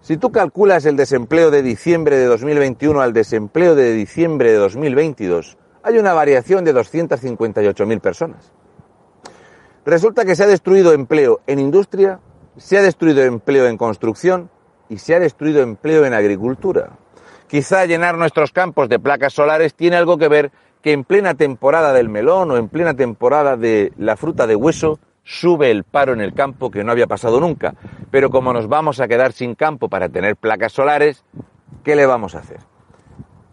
Si 0.00 0.16
tú 0.16 0.32
calculas 0.32 0.84
el 0.84 0.96
desempleo 0.96 1.52
de 1.52 1.62
diciembre 1.62 2.18
de 2.18 2.26
2021 2.26 3.00
al 3.00 3.12
desempleo 3.12 3.76
de 3.76 3.92
diciembre 3.92 4.50
de 4.50 4.58
2022, 4.58 5.56
hay 5.84 5.98
una 5.98 6.12
variación 6.12 6.64
de 6.64 6.74
258.000 6.74 8.00
personas. 8.00 8.52
Resulta 9.86 10.24
que 10.24 10.34
se 10.34 10.42
ha 10.42 10.48
destruido 10.48 10.92
empleo 10.92 11.40
en 11.46 11.60
industria, 11.60 12.18
se 12.56 12.78
ha 12.78 12.82
destruido 12.82 13.22
empleo 13.22 13.68
en 13.68 13.76
construcción 13.76 14.50
y 14.88 14.98
se 14.98 15.14
ha 15.14 15.20
destruido 15.20 15.62
empleo 15.62 16.04
en 16.04 16.14
agricultura. 16.14 16.98
Quizá 17.52 17.84
llenar 17.84 18.16
nuestros 18.16 18.50
campos 18.50 18.88
de 18.88 18.98
placas 18.98 19.34
solares 19.34 19.74
tiene 19.74 19.96
algo 19.96 20.16
que 20.16 20.26
ver 20.26 20.50
que 20.80 20.92
en 20.92 21.04
plena 21.04 21.34
temporada 21.34 21.92
del 21.92 22.08
melón 22.08 22.50
o 22.50 22.56
en 22.56 22.70
plena 22.70 22.94
temporada 22.94 23.58
de 23.58 23.92
la 23.98 24.16
fruta 24.16 24.46
de 24.46 24.56
hueso 24.56 24.98
sube 25.22 25.70
el 25.70 25.84
paro 25.84 26.14
en 26.14 26.22
el 26.22 26.32
campo 26.32 26.70
que 26.70 26.82
no 26.82 26.92
había 26.92 27.06
pasado 27.06 27.40
nunca. 27.40 27.74
Pero 28.10 28.30
como 28.30 28.54
nos 28.54 28.68
vamos 28.68 29.00
a 29.00 29.06
quedar 29.06 29.34
sin 29.34 29.54
campo 29.54 29.90
para 29.90 30.08
tener 30.08 30.36
placas 30.36 30.72
solares, 30.72 31.26
¿qué 31.84 31.94
le 31.94 32.06
vamos 32.06 32.34
a 32.34 32.38
hacer? 32.38 32.71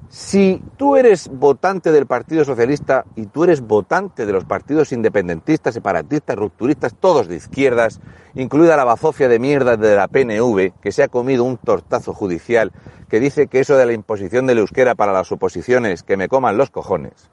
Si 0.10 0.60
tú 0.75 0.96
eres 0.96 1.30
votante 1.32 1.92
del 1.92 2.08
Partido 2.08 2.44
Socialista 2.44 3.06
y 3.16 3.28
tú 3.28 3.44
eres 3.44 3.62
votante 3.62 4.25
de 4.25 4.34
los 4.34 4.44
partidos 4.44 4.92
independentistas, 4.92 5.75
separatistas, 5.75 6.36
rupturistas, 6.36 6.96
todos 6.96 7.28
de 7.28 7.36
izquierdas, 7.36 8.00
incluida 8.34 8.75
la 8.75 8.86
bazofia 8.86 9.28
de 9.28 9.38
mierda 9.38 9.78
de 9.78 9.96
la 9.96 10.08
PNV, 10.08 10.74
que 10.82 10.92
se 10.92 11.04
ha 11.04 11.10
comido 11.10 11.44
un 11.44 11.58
tortazo 11.58 12.16
judicial 12.16 12.72
que 13.08 13.20
dice 13.20 13.46
que 13.46 13.60
eso 13.60 13.78
de 13.78 13.86
la 13.86 13.94
imposición 13.94 14.48
del 14.48 14.58
euskera 14.58 14.96
para 14.96 15.13
las 15.13 15.32
oposiciones, 15.32 16.01
que 16.01 16.18
me 16.18 16.28
coman 16.28 16.58
los 16.58 16.72
cojones. 16.72 17.30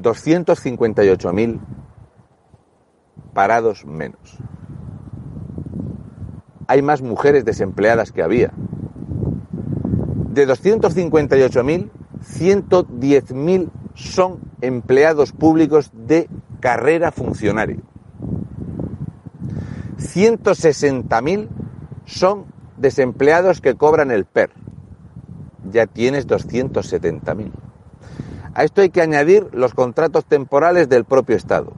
258.000 0.00 1.60
parados 3.34 3.84
menos. 3.84 4.38
Hay 6.66 6.80
más 6.80 7.02
mujeres 7.02 7.44
desempleadas 7.44 8.12
que 8.12 8.22
había. 8.22 8.52
De 10.30 10.46
258.000, 10.46 11.90
110.000 12.22 13.68
son 13.94 14.38
empleados 14.60 15.32
públicos 15.32 15.90
de 15.92 16.28
carrera 16.60 17.10
funcionario. 17.10 17.82
160.000 19.98 21.48
son 22.06 22.46
desempleados 22.76 23.60
que 23.60 23.74
cobran 23.74 24.10
el 24.10 24.24
PER. 24.24 24.50
Ya 25.70 25.86
tienes 25.86 26.26
270.000. 26.26 27.50
A 28.54 28.64
esto 28.64 28.80
hay 28.80 28.90
que 28.90 29.02
añadir 29.02 29.48
los 29.52 29.74
contratos 29.74 30.24
temporales 30.24 30.88
del 30.88 31.04
propio 31.04 31.36
Estado 31.36 31.72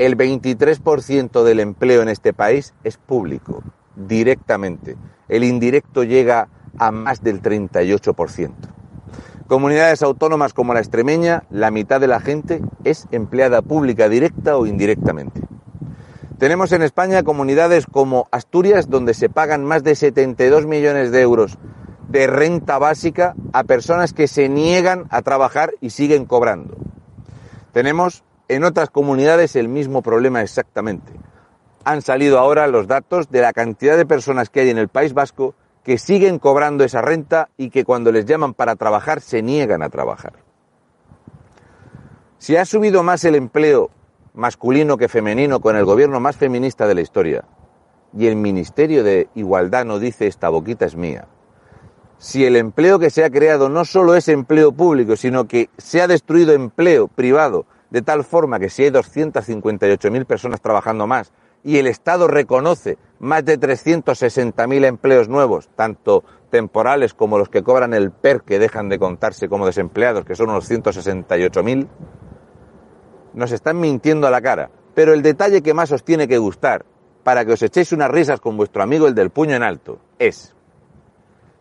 el 0.00 0.16
23% 0.16 1.42
del 1.42 1.60
empleo 1.60 2.00
en 2.00 2.08
este 2.08 2.32
país 2.32 2.72
es 2.84 2.96
público, 2.96 3.62
directamente. 3.94 4.96
El 5.28 5.44
indirecto 5.44 6.04
llega 6.04 6.48
a 6.78 6.90
más 6.90 7.22
del 7.22 7.42
38%. 7.42 8.52
Comunidades 9.46 10.02
autónomas 10.02 10.54
como 10.54 10.74
la 10.74 10.80
extremeña, 10.80 11.44
la 11.50 11.70
mitad 11.70 12.00
de 12.00 12.06
la 12.06 12.20
gente 12.20 12.62
es 12.84 13.08
empleada 13.10 13.62
pública 13.62 14.08
directa 14.08 14.56
o 14.56 14.66
indirectamente. 14.66 15.40
Tenemos 16.38 16.72
en 16.72 16.82
España 16.82 17.22
comunidades 17.22 17.86
como 17.86 18.28
Asturias, 18.30 18.88
donde 18.88 19.12
se 19.12 19.28
pagan 19.28 19.64
más 19.64 19.82
de 19.82 19.94
72 19.94 20.66
millones 20.66 21.10
de 21.10 21.20
euros 21.20 21.58
de 22.10 22.26
renta 22.26 22.78
básica 22.78 23.34
a 23.52 23.64
personas 23.64 24.12
que 24.12 24.26
se 24.26 24.48
niegan 24.48 25.06
a 25.10 25.22
trabajar 25.22 25.74
y 25.80 25.90
siguen 25.90 26.26
cobrando. 26.26 26.76
Tenemos 27.72 28.24
en 28.48 28.64
otras 28.64 28.90
comunidades 28.90 29.54
el 29.54 29.68
mismo 29.68 30.02
problema 30.02 30.42
exactamente. 30.42 31.12
Han 31.84 32.02
salido 32.02 32.38
ahora 32.38 32.66
los 32.66 32.88
datos 32.88 33.30
de 33.30 33.40
la 33.40 33.52
cantidad 33.52 33.96
de 33.96 34.06
personas 34.06 34.50
que 34.50 34.60
hay 34.60 34.70
en 34.70 34.78
el 34.78 34.88
País 34.88 35.14
Vasco 35.14 35.54
que 35.84 35.98
siguen 35.98 36.38
cobrando 36.38 36.84
esa 36.84 37.02
renta 37.02 37.48
y 37.56 37.70
que 37.70 37.84
cuando 37.84 38.12
les 38.12 38.26
llaman 38.26 38.54
para 38.54 38.76
trabajar 38.76 39.20
se 39.20 39.42
niegan 39.42 39.82
a 39.82 39.88
trabajar. 39.88 40.34
Si 42.38 42.56
ha 42.56 42.64
subido 42.64 43.02
más 43.02 43.24
el 43.24 43.34
empleo 43.34 43.90
masculino 44.34 44.96
que 44.96 45.08
femenino 45.08 45.60
con 45.60 45.76
el 45.76 45.84
gobierno 45.84 46.20
más 46.20 46.36
feminista 46.36 46.86
de 46.86 46.94
la 46.94 47.00
historia, 47.00 47.44
y 48.16 48.26
el 48.26 48.36
Ministerio 48.36 49.04
de 49.04 49.28
Igualdad 49.34 49.84
no 49.84 49.98
dice 49.98 50.26
esta 50.26 50.48
boquita 50.48 50.84
es 50.84 50.96
mía, 50.96 51.28
si 52.18 52.44
el 52.44 52.56
empleo 52.56 52.98
que 52.98 53.10
se 53.10 53.24
ha 53.24 53.30
creado 53.30 53.68
no 53.68 53.84
solo 53.84 54.14
es 54.14 54.28
empleo 54.28 54.72
público, 54.72 55.16
sino 55.16 55.46
que 55.46 55.70
se 55.78 56.02
ha 56.02 56.06
destruido 56.06 56.52
empleo 56.52 57.08
privado 57.08 57.64
de 57.88 58.02
tal 58.02 58.24
forma 58.24 58.60
que 58.60 58.68
si 58.68 58.84
hay 58.84 58.90
258.000 58.90 60.26
personas 60.26 60.60
trabajando 60.60 61.06
más 61.06 61.32
y 61.62 61.78
el 61.78 61.86
Estado 61.86 62.26
reconoce 62.26 62.98
más 63.18 63.44
de 63.44 63.58
360.000 63.58 64.84
empleos 64.84 65.28
nuevos, 65.28 65.68
tanto 65.76 66.24
temporales 66.50 67.14
como 67.14 67.38
los 67.38 67.48
que 67.48 67.62
cobran 67.62 67.94
el 67.94 68.10
PER 68.10 68.42
que 68.42 68.58
dejan 68.58 68.88
de 68.88 68.98
contarse 68.98 69.48
como 69.48 69.66
desempleados, 69.66 70.24
que 70.24 70.34
son 70.34 70.50
unos 70.50 70.68
168.000, 70.70 71.86
nos 73.34 73.52
están 73.52 73.78
mintiendo 73.78 74.26
a 74.26 74.30
la 74.30 74.40
cara. 74.40 74.70
Pero 74.94 75.12
el 75.12 75.22
detalle 75.22 75.62
que 75.62 75.74
más 75.74 75.92
os 75.92 76.02
tiene 76.02 76.26
que 76.26 76.38
gustar, 76.38 76.84
para 77.22 77.44
que 77.44 77.52
os 77.52 77.62
echéis 77.62 77.92
unas 77.92 78.10
risas 78.10 78.40
con 78.40 78.56
vuestro 78.56 78.82
amigo 78.82 79.06
el 79.06 79.14
del 79.14 79.30
puño 79.30 79.54
en 79.54 79.62
alto, 79.62 80.00
es, 80.18 80.56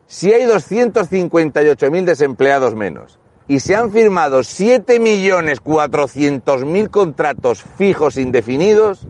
si 0.07 0.33
hay 0.33 0.45
258.000 0.45 2.05
desempleados 2.05 2.73
menos 2.73 3.19
y 3.47 3.59
se 3.59 3.75
han 3.75 3.91
firmado 3.91 4.39
7.400.000 4.39 6.89
contratos 6.89 7.61
fijos 7.77 8.17
indefinidos, 8.17 9.07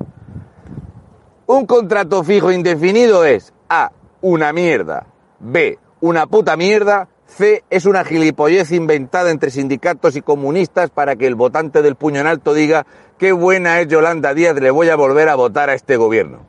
un 1.49 1.65
contrato 1.65 2.23
fijo 2.23 2.51
indefinido 2.51 3.25
es 3.25 3.53
A, 3.69 3.91
una 4.21 4.53
mierda, 4.53 5.07
B, 5.39 5.79
una 5.99 6.27
puta 6.27 6.55
mierda, 6.55 7.09
C, 7.25 7.63
es 7.71 7.87
una 7.87 8.05
gilipollez 8.05 8.71
inventada 8.71 9.31
entre 9.31 9.49
sindicatos 9.49 10.15
y 10.15 10.21
comunistas 10.21 10.91
para 10.91 11.15
que 11.15 11.25
el 11.25 11.33
votante 11.33 11.81
del 11.81 11.95
puño 11.95 12.21
en 12.21 12.27
alto 12.27 12.53
diga 12.53 12.85
qué 13.17 13.31
buena 13.31 13.79
es 13.79 13.87
Yolanda 13.87 14.35
Díaz, 14.35 14.61
le 14.61 14.69
voy 14.69 14.89
a 14.89 14.95
volver 14.95 15.27
a 15.27 15.33
votar 15.33 15.71
a 15.71 15.73
este 15.73 15.97
gobierno. 15.97 16.45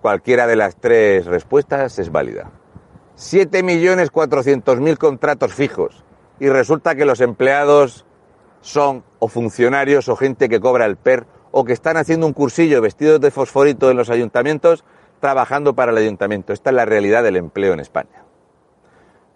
Cualquiera 0.00 0.46
de 0.46 0.56
las 0.56 0.76
tres 0.76 1.26
respuestas 1.26 1.98
es 1.98 2.10
válida. 2.10 2.50
7.400.000 3.18 4.96
contratos 4.96 5.52
fijos, 5.52 6.02
y 6.40 6.48
resulta 6.48 6.94
que 6.94 7.04
los 7.04 7.20
empleados 7.20 8.06
son 8.62 9.04
o 9.18 9.28
funcionarios 9.28 10.08
o 10.08 10.16
gente 10.16 10.48
que 10.48 10.60
cobra 10.60 10.86
el 10.86 10.96
PER 10.96 11.26
o 11.52 11.64
que 11.64 11.72
están 11.72 11.96
haciendo 11.96 12.26
un 12.26 12.32
cursillo 12.32 12.80
vestidos 12.80 13.20
de 13.20 13.30
fosforito 13.30 13.90
en 13.90 13.96
los 13.96 14.10
ayuntamientos 14.10 14.84
trabajando 15.20 15.74
para 15.74 15.92
el 15.92 15.98
ayuntamiento. 15.98 16.52
Esta 16.52 16.70
es 16.70 16.76
la 16.76 16.84
realidad 16.84 17.22
del 17.22 17.36
empleo 17.36 17.74
en 17.74 17.80
España. 17.80 18.24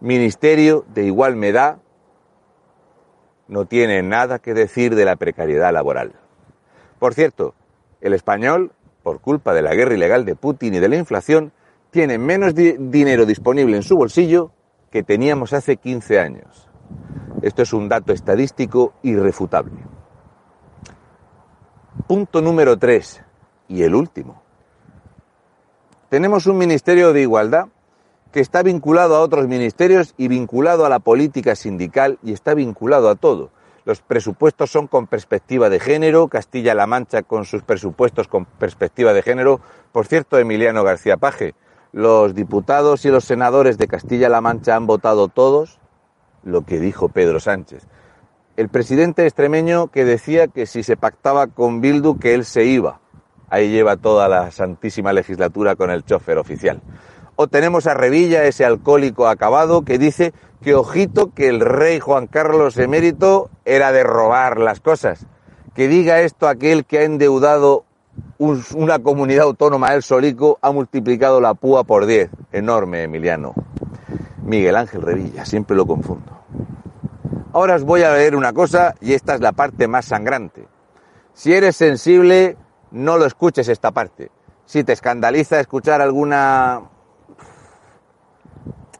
Ministerio 0.00 0.84
de 0.92 1.04
igual 1.04 1.36
medad 1.36 1.76
no 3.48 3.66
tiene 3.66 4.02
nada 4.02 4.40
que 4.40 4.54
decir 4.54 4.96
de 4.96 5.04
la 5.04 5.16
precariedad 5.16 5.72
laboral. 5.72 6.14
Por 6.98 7.14
cierto, 7.14 7.54
el 8.00 8.14
español, 8.14 8.72
por 9.02 9.20
culpa 9.20 9.54
de 9.54 9.62
la 9.62 9.74
guerra 9.74 9.94
ilegal 9.94 10.24
de 10.24 10.34
Putin 10.34 10.74
y 10.74 10.78
de 10.80 10.88
la 10.88 10.96
inflación, 10.96 11.52
tiene 11.90 12.18
menos 12.18 12.54
dinero 12.54 13.24
disponible 13.26 13.76
en 13.76 13.82
su 13.82 13.96
bolsillo 13.96 14.50
que 14.90 15.02
teníamos 15.02 15.52
hace 15.52 15.76
15 15.76 16.18
años. 16.18 16.68
Esto 17.42 17.62
es 17.62 17.72
un 17.72 17.88
dato 17.88 18.12
estadístico 18.12 18.94
irrefutable. 19.02 19.95
Punto 22.06 22.40
número 22.40 22.78
tres, 22.78 23.20
y 23.68 23.82
el 23.82 23.94
último. 23.94 24.42
Tenemos 26.08 26.46
un 26.46 26.56
Ministerio 26.56 27.12
de 27.12 27.22
Igualdad 27.22 27.66
que 28.30 28.40
está 28.40 28.62
vinculado 28.62 29.16
a 29.16 29.20
otros 29.20 29.48
ministerios 29.48 30.14
y 30.16 30.28
vinculado 30.28 30.86
a 30.86 30.88
la 30.88 31.00
política 31.00 31.56
sindical 31.56 32.18
y 32.22 32.32
está 32.32 32.54
vinculado 32.54 33.08
a 33.08 33.16
todo. 33.16 33.50
Los 33.84 34.02
presupuestos 34.02 34.70
son 34.70 34.86
con 34.86 35.08
perspectiva 35.08 35.68
de 35.68 35.80
género, 35.80 36.28
Castilla-La 36.28 36.86
Mancha 36.86 37.22
con 37.22 37.44
sus 37.44 37.62
presupuestos 37.62 38.28
con 38.28 38.44
perspectiva 38.44 39.12
de 39.12 39.22
género. 39.22 39.60
Por 39.90 40.06
cierto, 40.06 40.38
Emiliano 40.38 40.84
García 40.84 41.16
Paje, 41.16 41.54
los 41.92 42.34
diputados 42.34 43.04
y 43.04 43.10
los 43.10 43.24
senadores 43.24 43.78
de 43.78 43.88
Castilla-La 43.88 44.40
Mancha 44.40 44.76
han 44.76 44.86
votado 44.86 45.28
todos 45.28 45.80
lo 46.44 46.62
que 46.62 46.78
dijo 46.78 47.08
Pedro 47.08 47.40
Sánchez. 47.40 47.88
El 48.56 48.70
presidente 48.70 49.26
extremeño 49.26 49.88
que 49.88 50.06
decía 50.06 50.48
que 50.48 50.64
si 50.64 50.82
se 50.82 50.96
pactaba 50.96 51.46
con 51.46 51.82
Bildu 51.82 52.18
que 52.18 52.32
él 52.32 52.46
se 52.46 52.64
iba. 52.64 53.00
Ahí 53.50 53.70
lleva 53.70 53.98
toda 53.98 54.28
la 54.28 54.50
santísima 54.50 55.12
legislatura 55.12 55.76
con 55.76 55.90
el 55.90 56.06
chofer 56.06 56.38
oficial. 56.38 56.80
O 57.36 57.48
tenemos 57.48 57.86
a 57.86 57.92
Revilla, 57.92 58.44
ese 58.44 58.64
alcohólico 58.64 59.28
acabado, 59.28 59.82
que 59.82 59.98
dice 59.98 60.32
que 60.62 60.74
ojito 60.74 61.34
que 61.34 61.48
el 61.48 61.60
rey 61.60 62.00
Juan 62.00 62.28
Carlos 62.28 62.78
emérito 62.78 63.50
era 63.66 63.92
de 63.92 64.04
robar 64.04 64.58
las 64.58 64.80
cosas. 64.80 65.26
Que 65.74 65.86
diga 65.86 66.22
esto 66.22 66.48
aquel 66.48 66.86
que 66.86 67.00
ha 67.00 67.02
endeudado 67.02 67.84
una 68.38 69.00
comunidad 69.00 69.44
autónoma, 69.44 69.92
el 69.92 70.02
Solico, 70.02 70.58
ha 70.62 70.72
multiplicado 70.72 71.42
la 71.42 71.52
púa 71.52 71.84
por 71.84 72.06
10. 72.06 72.30
Enorme, 72.52 73.02
Emiliano. 73.02 73.52
Miguel 74.42 74.76
Ángel 74.76 75.02
Revilla, 75.02 75.44
siempre 75.44 75.76
lo 75.76 75.86
confundo. 75.86 76.32
Ahora 77.56 77.76
os 77.76 77.84
voy 77.84 78.02
a 78.02 78.12
leer 78.12 78.36
una 78.36 78.52
cosa 78.52 78.96
y 79.00 79.14
esta 79.14 79.34
es 79.34 79.40
la 79.40 79.52
parte 79.52 79.88
más 79.88 80.04
sangrante. 80.04 80.68
Si 81.32 81.54
eres 81.54 81.74
sensible, 81.74 82.58
no 82.90 83.16
lo 83.16 83.24
escuches 83.24 83.68
esta 83.68 83.92
parte. 83.92 84.30
Si 84.66 84.84
te 84.84 84.92
escandaliza 84.92 85.58
escuchar 85.58 86.02
alguna, 86.02 86.82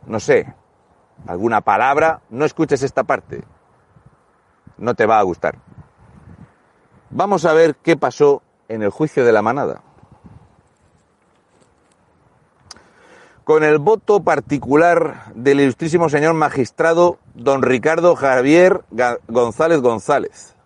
no 0.07 0.21
sé, 0.21 0.55
alguna 1.27 1.61
palabra, 1.61 2.23
no 2.31 2.47
escuches 2.47 2.83
esta 2.83 3.05
parte. 3.05 3.45
No 4.79 4.95
te 4.95 5.05
va 5.05 5.19
a 5.19 5.23
gustar. 5.23 5.59
Vamos 7.11 7.45
a 7.45 7.53
ver 7.53 7.77
qué 7.77 7.99
pasó 7.99 8.43
en 8.69 8.83
el 8.83 8.89
juicio 8.89 9.27
de 9.27 9.33
la 9.33 9.43
manada. 9.43 9.83
Con 13.47 13.63
el 13.63 13.79
voto 13.79 14.25
particular 14.25 15.27
del 15.37 15.61
ilustrísimo 15.61 16.09
señor 16.09 16.35
magistrado 16.35 17.21
don 17.37 17.63
Ricardo 17.63 18.17
Javier 18.17 18.81
González 19.29 19.81
González. 19.81 20.57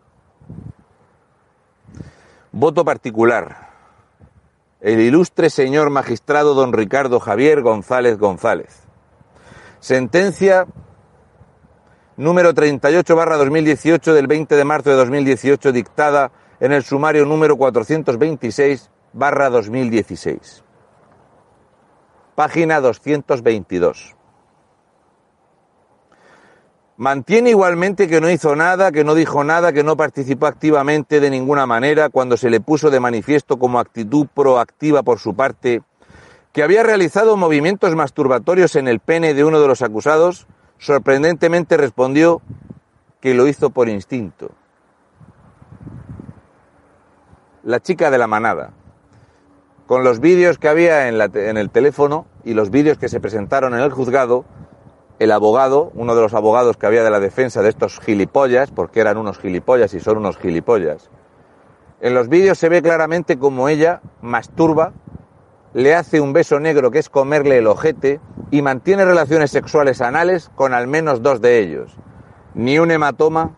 Voto 2.52 2.82
particular. 2.82 3.68
El 4.80 4.98
ilustre 5.00 5.50
señor 5.50 5.90
magistrado 5.90 6.54
don 6.54 6.72
Ricardo 6.72 7.20
Javier 7.20 7.60
González 7.60 8.16
González. 8.16 8.84
Sentencia 9.80 10.66
número 12.16 12.54
38 12.54 13.14
barra 13.14 13.36
2018 13.36 14.14
del 14.14 14.26
20 14.26 14.56
de 14.56 14.64
marzo 14.64 14.88
de 14.88 14.96
2018 14.96 15.72
dictada 15.72 16.32
en 16.60 16.72
el 16.72 16.82
sumario 16.82 17.26
número 17.26 17.58
426 17.58 18.88
barra 19.12 19.50
2016. 19.50 20.64
Página 22.40 22.80
222. 22.80 24.16
Mantiene 26.96 27.50
igualmente 27.50 28.08
que 28.08 28.18
no 28.22 28.30
hizo 28.30 28.56
nada, 28.56 28.92
que 28.92 29.04
no 29.04 29.14
dijo 29.14 29.44
nada, 29.44 29.74
que 29.74 29.84
no 29.84 29.94
participó 29.94 30.46
activamente 30.46 31.20
de 31.20 31.28
ninguna 31.28 31.66
manera 31.66 32.08
cuando 32.08 32.38
se 32.38 32.48
le 32.48 32.62
puso 32.62 32.88
de 32.88 32.98
manifiesto 32.98 33.58
como 33.58 33.78
actitud 33.78 34.26
proactiva 34.32 35.02
por 35.02 35.18
su 35.18 35.36
parte 35.36 35.82
que 36.54 36.62
había 36.62 36.82
realizado 36.82 37.36
movimientos 37.36 37.94
masturbatorios 37.94 38.74
en 38.74 38.88
el 38.88 39.00
pene 39.00 39.34
de 39.34 39.44
uno 39.44 39.60
de 39.60 39.68
los 39.68 39.82
acusados, 39.82 40.46
sorprendentemente 40.78 41.76
respondió 41.76 42.40
que 43.20 43.34
lo 43.34 43.48
hizo 43.48 43.68
por 43.68 43.90
instinto. 43.90 44.52
La 47.64 47.80
chica 47.80 48.10
de 48.10 48.16
la 48.16 48.26
manada, 48.26 48.72
con 49.90 50.04
los 50.04 50.20
vídeos 50.20 50.56
que 50.56 50.68
había 50.68 51.08
en, 51.08 51.56
el 51.56 51.70
teléfono 51.70 52.24
y 52.44 52.54
los 52.54 52.70
vídeos 52.70 52.96
que 52.96 53.08
se 53.08 53.18
presentaron 53.18 53.74
en 53.74 53.80
el 53.80 53.90
juzgado, 53.90 54.44
el 55.18 55.32
abogado, 55.32 55.90
uno 55.96 56.14
de 56.14 56.22
los 56.22 56.32
abogados 56.32 56.76
que 56.76 56.86
había 56.86 57.02
de 57.02 57.10
la 57.10 57.18
defensa 57.18 57.60
de 57.60 57.70
estos 57.70 57.98
gilipollas, 57.98 58.70
porque 58.70 59.00
eran 59.00 59.16
unos 59.16 59.40
gilipollas 59.40 59.92
y 59.92 59.98
son 59.98 60.18
unos 60.18 60.38
gilipollas, 60.38 61.10
en 62.00 62.14
los 62.14 62.28
vídeos 62.28 62.56
se 62.56 62.68
ve 62.68 62.82
claramente 62.82 63.36
como 63.36 63.68
ella 63.68 64.00
masturba 64.22 64.92
le 65.74 65.96
hace 65.96 66.20
un 66.20 66.32
beso 66.32 66.60
negro 66.60 66.92
que 66.92 67.00
es 67.00 67.08
comerle 67.08 67.58
el 67.58 67.66
ojete 67.66 68.20
y 68.52 68.62
mantiene 68.62 69.04
relaciones 69.04 69.50
sexuales 69.50 70.00
anales 70.00 70.52
con 70.54 70.72
al 70.72 70.86
menos 70.86 71.20
dos 71.20 71.40
de 71.40 71.58
ellos. 71.58 71.96
Ni 72.54 72.78
un 72.78 72.92
hematoma, 72.92 73.56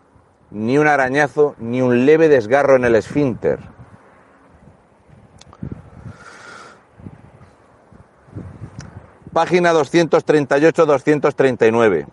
ni 0.49 0.79
un 0.79 0.87
arañazo, 0.87 1.53
ni 1.59 1.83
un 1.83 2.07
leve 2.07 2.27
desgarro 2.27 2.75
en 2.75 2.85
el 2.85 2.95
esfínter. 2.95 3.72
Página 9.33 9.73
238-239. 9.73 12.05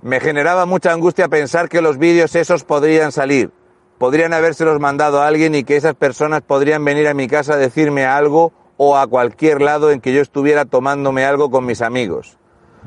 Me 0.00 0.18
generaba 0.18 0.64
mucha 0.64 0.92
angustia 0.92 1.28
pensar 1.28 1.68
que 1.68 1.82
los 1.82 1.98
vídeos 1.98 2.34
esos 2.34 2.64
podrían 2.64 3.12
salir. 3.12 3.50
Podrían 3.98 4.32
habérselos 4.32 4.80
mandado 4.80 5.20
a 5.20 5.26
alguien 5.26 5.54
y 5.54 5.64
que 5.64 5.76
esas 5.76 5.94
personas 5.94 6.40
podrían 6.40 6.82
venir 6.86 7.06
a 7.08 7.14
mi 7.14 7.28
casa 7.28 7.52
a 7.54 7.58
decirme 7.58 8.06
algo 8.06 8.54
o 8.78 8.96
a 8.96 9.06
cualquier 9.06 9.60
lado 9.60 9.90
en 9.90 10.00
que 10.00 10.14
yo 10.14 10.22
estuviera 10.22 10.64
tomándome 10.64 11.26
algo 11.26 11.50
con 11.50 11.66
mis 11.66 11.82
amigos. 11.82 12.38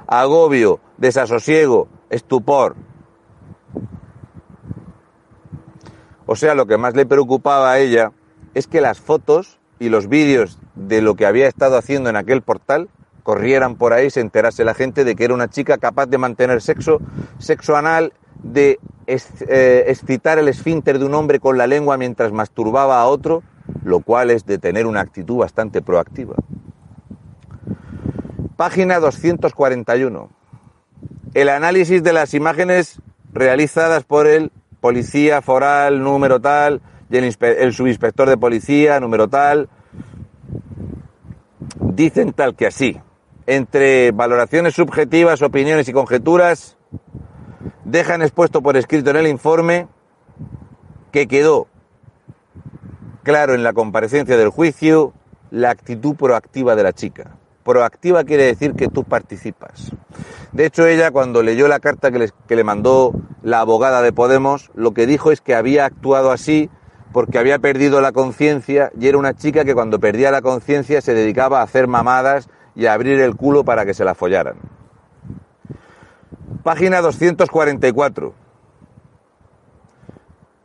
Agobio, 0.08 0.80
desasosiego, 0.98 1.88
estupor. 2.10 2.76
O 6.26 6.36
sea, 6.36 6.56
lo 6.56 6.66
que 6.66 6.78
más 6.78 6.96
le 6.96 7.06
preocupaba 7.06 7.74
a 7.74 7.80
ella 7.80 8.12
es 8.56 8.66
que 8.66 8.82
las 8.82 9.00
fotos 9.00 9.60
y 9.78 9.90
los 9.90 10.08
vídeos 10.08 10.58
de 10.74 11.04
lo 11.04 11.14
que 11.16 11.28
había 11.28 11.48
estado 11.48 11.78
haciendo 11.78 12.10
en 12.10 12.16
aquel 12.16 12.42
portal 12.42 12.90
corrieran 13.30 13.76
por 13.76 13.94
ahí, 13.94 14.10
se 14.10 14.22
enterase 14.22 14.66
la 14.66 14.74
gente 14.74 15.04
de 15.04 15.16
que 15.16 15.24
era 15.26 15.36
una 15.36 15.52
chica 15.52 15.78
capaz 15.78 16.08
de 16.08 16.18
mantener 16.18 16.64
sexo, 16.64 17.00
sexo 17.38 17.76
anal, 17.76 18.12
de 18.42 18.80
eh, 19.06 19.84
excitar 19.86 20.40
el 20.40 20.48
esfínter 20.48 20.98
de 20.98 21.06
un 21.06 21.14
hombre 21.14 21.40
con 21.40 21.56
la 21.56 21.68
lengua 21.68 21.96
mientras 21.96 22.32
masturbaba 22.32 23.00
a 23.00 23.06
otro 23.06 23.44
lo 23.84 24.00
cual 24.00 24.32
es 24.32 24.48
de 24.48 24.58
tener 24.58 24.88
una 24.88 25.02
actitud 25.02 25.38
bastante 25.38 25.84
proactiva. 25.84 26.34
Página 28.56 29.00
241. 29.00 30.30
El 31.36 31.50
análisis 31.50 32.02
de 32.02 32.14
las 32.14 32.34
imágenes 32.34 33.00
realizadas 33.32 34.06
por 34.06 34.26
el 34.26 34.52
policía 34.82 35.44
foral 35.44 36.02
número 36.02 36.40
tal 36.40 36.82
y 37.12 37.18
el, 37.18 37.74
subinspector 37.74 38.28
de 38.28 38.38
policía 38.38 39.00
número 39.00 39.28
tal 39.28 39.70
dicen 41.80 42.34
tal 42.34 42.56
que 42.56 42.66
así. 42.66 43.00
Entre 43.52 44.12
valoraciones 44.12 44.76
subjetivas, 44.76 45.42
opiniones 45.42 45.90
y 45.90 45.92
conjeturas, 45.92 46.78
dejan 47.84 48.22
expuesto 48.22 48.62
por 48.62 48.78
escrito 48.78 49.10
en 49.10 49.16
el 49.16 49.26
informe 49.26 49.88
que 51.12 51.28
quedó 51.28 51.66
claro 53.24 53.56
en 53.56 53.64
la 53.64 53.74
comparecencia 53.74 54.38
del 54.38 54.50
juicio 54.50 55.14
la 55.50 55.72
actitud 55.72 56.16
proactiva 56.16 56.76
de 56.76 56.84
la 56.84 56.94
chica. 56.94 57.38
Proactiva 57.64 58.24
quiere 58.24 58.44
decir 58.44 58.76
que 58.76 58.88
tú 58.88 59.04
participas. 59.04 59.94
De 60.52 60.68
hecho, 60.68 60.86
ella 60.86 61.10
cuando 61.10 61.42
leyó 61.42 61.68
la 61.68 61.80
carta 61.80 62.12
que 62.12 62.20
le, 62.20 62.30
que 62.48 62.56
le 62.56 62.64
mandó 62.64 63.14
la 63.42 63.62
abogada 63.62 64.04
de 64.04 64.14
Podemos, 64.14 64.70
lo 64.76 64.94
que 64.94 65.08
dijo 65.08 65.32
es 65.32 65.42
que 65.42 65.56
había 65.56 65.86
actuado 65.86 66.32
así 66.32 66.70
porque 67.12 67.40
había 67.40 67.58
perdido 67.58 68.00
la 68.00 68.12
conciencia 68.12 68.92
y 69.00 69.08
era 69.08 69.18
una 69.18 69.34
chica 69.34 69.66
que 69.66 69.74
cuando 69.74 70.00
perdía 70.00 70.30
la 70.30 70.44
conciencia 70.44 71.02
se 71.02 71.16
dedicaba 71.16 71.62
a 71.62 71.64
hacer 71.64 71.88
mamadas 71.88 72.48
y 72.80 72.88
abrir 72.88 73.20
el 73.20 73.36
culo 73.36 73.66
para 73.66 73.86
que 73.86 73.94
se 73.94 74.06
la 74.06 74.16
follaran. 74.16 74.56
Página 76.64 77.02
244. 77.02 78.34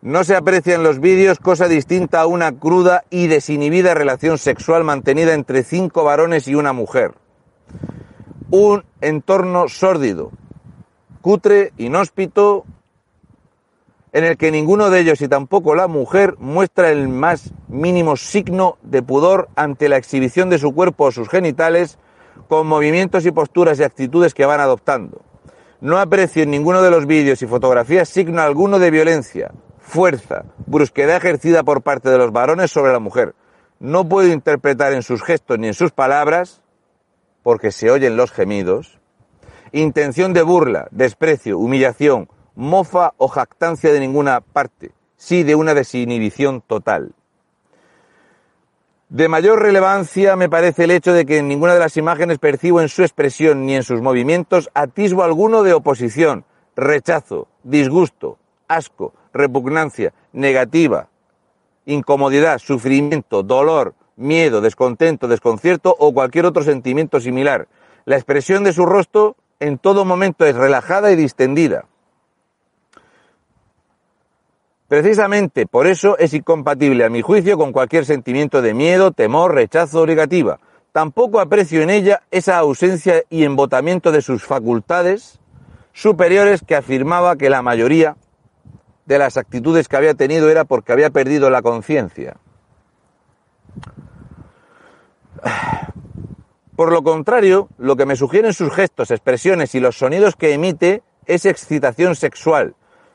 No 0.02 0.22
se 0.22 0.36
aprecia 0.36 0.76
en 0.76 0.84
los 0.84 1.00
vídeos 1.00 1.40
cosa 1.40 1.66
distinta 1.66 2.20
a 2.20 2.26
una 2.26 2.52
cruda 2.52 3.02
y 3.10 3.26
desinhibida 3.26 3.94
relación 3.94 4.38
sexual 4.38 4.84
mantenida 4.84 5.34
entre 5.34 5.64
cinco 5.64 6.04
varones 6.04 6.46
y 6.46 6.54
una 6.54 6.72
mujer. 6.72 7.14
Un 8.50 8.84
entorno 9.00 9.68
sórdido, 9.68 10.30
cutre, 11.20 11.72
inhóspito, 11.78 12.64
en 14.12 14.22
el 14.22 14.36
que 14.36 14.52
ninguno 14.52 14.90
de 14.90 15.00
ellos 15.00 15.20
y 15.20 15.26
tampoco 15.26 15.74
la 15.74 15.88
mujer 15.88 16.36
muestra 16.38 16.90
el 16.90 17.08
más 17.08 17.52
mínimo 17.66 18.14
signo 18.16 18.78
de 18.82 19.02
pudor 19.02 19.48
ante 19.56 19.88
la 19.88 19.96
exhibición 19.96 20.48
de 20.48 20.58
su 20.58 20.72
cuerpo 20.72 21.06
o 21.06 21.10
sus 21.10 21.28
genitales 21.28 21.98
con 22.48 22.66
movimientos 22.66 23.26
y 23.26 23.30
posturas 23.30 23.78
y 23.78 23.84
actitudes 23.84 24.34
que 24.34 24.46
van 24.46 24.60
adoptando. 24.60 25.22
No 25.80 25.98
aprecio 25.98 26.42
en 26.42 26.50
ninguno 26.50 26.82
de 26.82 26.90
los 26.90 27.06
vídeos 27.06 27.42
y 27.42 27.46
fotografías 27.46 28.08
signo 28.08 28.40
alguno 28.40 28.78
de 28.78 28.90
violencia, 28.90 29.52
fuerza, 29.78 30.44
brusquedad 30.66 31.16
ejercida 31.16 31.62
por 31.62 31.82
parte 31.82 32.08
de 32.10 32.18
los 32.18 32.32
varones 32.32 32.70
sobre 32.70 32.92
la 32.92 33.00
mujer. 33.00 33.34
No 33.80 34.08
puedo 34.08 34.32
interpretar 34.32 34.92
en 34.92 35.02
sus 35.02 35.22
gestos 35.22 35.58
ni 35.58 35.66
en 35.66 35.74
sus 35.74 35.92
palabras, 35.92 36.62
porque 37.42 37.70
se 37.70 37.90
oyen 37.90 38.16
los 38.16 38.32
gemidos, 38.32 38.98
intención 39.72 40.32
de 40.32 40.42
burla, 40.42 40.88
desprecio, 40.90 41.58
humillación, 41.58 42.28
mofa 42.54 43.12
o 43.18 43.28
jactancia 43.28 43.92
de 43.92 44.00
ninguna 44.00 44.40
parte, 44.40 44.92
sí 45.16 45.42
de 45.42 45.54
una 45.54 45.74
desinhibición 45.74 46.62
total. 46.62 47.14
De 49.10 49.28
mayor 49.28 49.60
relevancia 49.60 50.34
me 50.34 50.48
parece 50.48 50.84
el 50.84 50.90
hecho 50.90 51.12
de 51.12 51.26
que 51.26 51.38
en 51.38 51.48
ninguna 51.48 51.74
de 51.74 51.80
las 51.80 51.96
imágenes 51.96 52.38
percibo 52.38 52.80
en 52.80 52.88
su 52.88 53.02
expresión 53.02 53.66
ni 53.66 53.74
en 53.74 53.82
sus 53.82 54.00
movimientos 54.00 54.70
atisbo 54.72 55.22
alguno 55.22 55.62
de 55.62 55.74
oposición, 55.74 56.44
rechazo, 56.74 57.46
disgusto, 57.62 58.38
asco, 58.66 59.12
repugnancia, 59.32 60.14
negativa, 60.32 61.08
incomodidad, 61.84 62.58
sufrimiento, 62.58 63.42
dolor, 63.42 63.94
miedo, 64.16 64.62
descontento, 64.62 65.28
desconcierto 65.28 65.94
o 65.98 66.14
cualquier 66.14 66.46
otro 66.46 66.62
sentimiento 66.62 67.20
similar. 67.20 67.68
La 68.06 68.16
expresión 68.16 68.64
de 68.64 68.72
su 68.72 68.86
rostro 68.86 69.36
en 69.60 69.78
todo 69.78 70.04
momento 70.06 70.46
es 70.46 70.56
relajada 70.56 71.12
y 71.12 71.16
distendida. 71.16 71.84
Precisamente 74.88 75.66
por 75.66 75.86
eso 75.86 76.18
es 76.18 76.34
incompatible 76.34 77.04
a 77.04 77.08
mi 77.08 77.22
juicio 77.22 77.56
con 77.56 77.72
cualquier 77.72 78.04
sentimiento 78.04 78.60
de 78.60 78.74
miedo, 78.74 79.12
temor, 79.12 79.54
rechazo 79.54 80.02
o 80.02 80.06
negativa. 80.06 80.60
Tampoco 80.92 81.40
aprecio 81.40 81.82
en 81.82 81.90
ella 81.90 82.22
esa 82.30 82.58
ausencia 82.58 83.24
y 83.30 83.44
embotamiento 83.44 84.12
de 84.12 84.22
sus 84.22 84.44
facultades 84.44 85.40
superiores 85.92 86.62
que 86.66 86.76
afirmaba 86.76 87.36
que 87.36 87.50
la 87.50 87.62
mayoría 87.62 88.16
de 89.06 89.18
las 89.18 89.36
actitudes 89.36 89.88
que 89.88 89.96
había 89.96 90.14
tenido 90.14 90.50
era 90.50 90.64
porque 90.64 90.92
había 90.92 91.10
perdido 91.10 91.50
la 91.50 91.62
conciencia. 91.62 92.36
Por 96.76 96.92
lo 96.92 97.02
contrario, 97.02 97.68
lo 97.78 97.96
que 97.96 98.06
me 98.06 98.16
sugieren 98.16 98.52
sus 98.52 98.72
gestos, 98.72 99.10
expresiones 99.10 99.74
y 99.74 99.80
los 99.80 99.96
sonidos 99.96 100.36
que 100.36 100.52
emite 100.52 101.02
es 101.26 101.46
excitación 101.46 102.16
sexual. 102.16 102.74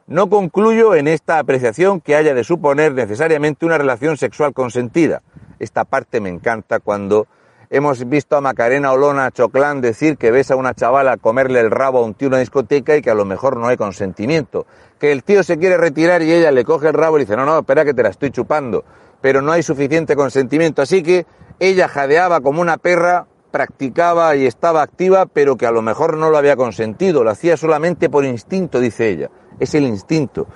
No 0.10 0.28
concluyo 0.28 0.95
en 0.95 1.08
esta 1.08 1.38
apreciación 1.38 2.02
que 2.02 2.15
haya 2.15 2.34
de 2.34 2.43
suponer 2.43 2.93
necesariamente 2.93 3.67
una 3.67 3.78
relación 3.78 4.17
sexual 4.17 4.54
consentida. 4.54 5.22
Esta 5.60 5.86
parte 5.86 6.19
me 6.19 6.30
encanta 6.30 6.80
cuando 6.80 7.28
hemos 7.69 8.10
visto 8.10 8.36
a 8.36 8.41
Macarena 8.41 8.91
Olona 8.91 9.30
Choclán 9.30 9.82
decir 9.82 10.17
que 10.17 10.32
ves 10.32 10.50
a 10.50 10.56
una 10.56 10.74
chavala 10.74 11.17
comerle 11.17 11.60
el 11.60 11.69
rabo 11.69 12.00
a 12.00 12.06
un 12.06 12.15
tío 12.15 12.26
en 12.26 12.34
una 12.34 12.39
discoteca 12.39 12.95
y 12.95 13.04
que 13.04 13.12
a 13.12 13.13
lo 13.13 13.24
mejor 13.24 13.58
no 13.58 13.67
hay 13.67 13.78
consentimiento. 13.78 14.65
Que 15.00 15.12
el 15.12 15.24
tío 15.24 15.43
se 15.43 15.60
quiere 15.60 15.78
retirar 15.78 16.24
y 16.24 16.34
ella 16.34 16.50
le 16.50 16.65
coge 16.65 16.88
el 16.88 16.95
rabo 16.95 17.17
y 17.17 17.26
dice, 17.26 17.36
no, 17.38 17.45
no, 17.45 17.60
espera 17.60 17.86
que 17.86 17.93
te 17.93 18.02
la 18.02 18.10
estoy 18.10 18.32
chupando. 18.32 18.84
Pero 19.22 19.43
no 19.43 19.52
hay 19.52 19.62
suficiente 19.62 20.15
consentimiento. 20.15 20.82
Así 20.82 21.04
que 21.04 21.28
ella 21.60 21.88
jadeaba 21.88 22.41
como 22.41 22.62
una 22.62 22.78
perra, 22.78 23.28
practicaba 23.52 24.36
y 24.36 24.48
estaba 24.48 24.82
activa, 24.82 25.28
pero 25.28 25.56
que 25.56 25.67
a 25.67 25.72
lo 25.72 25.84
mejor 25.84 26.17
no 26.17 26.32
lo 26.32 26.38
había 26.39 26.56
consentido. 26.56 27.24
Lo 27.24 27.30
hacía 27.30 27.58
solamente 27.58 28.10
por 28.10 28.26
instinto, 28.26 28.80
dice 28.80 29.08
ella. 29.10 29.30
Es 29.60 29.76
el 29.76 29.84
instinto. 29.84 30.48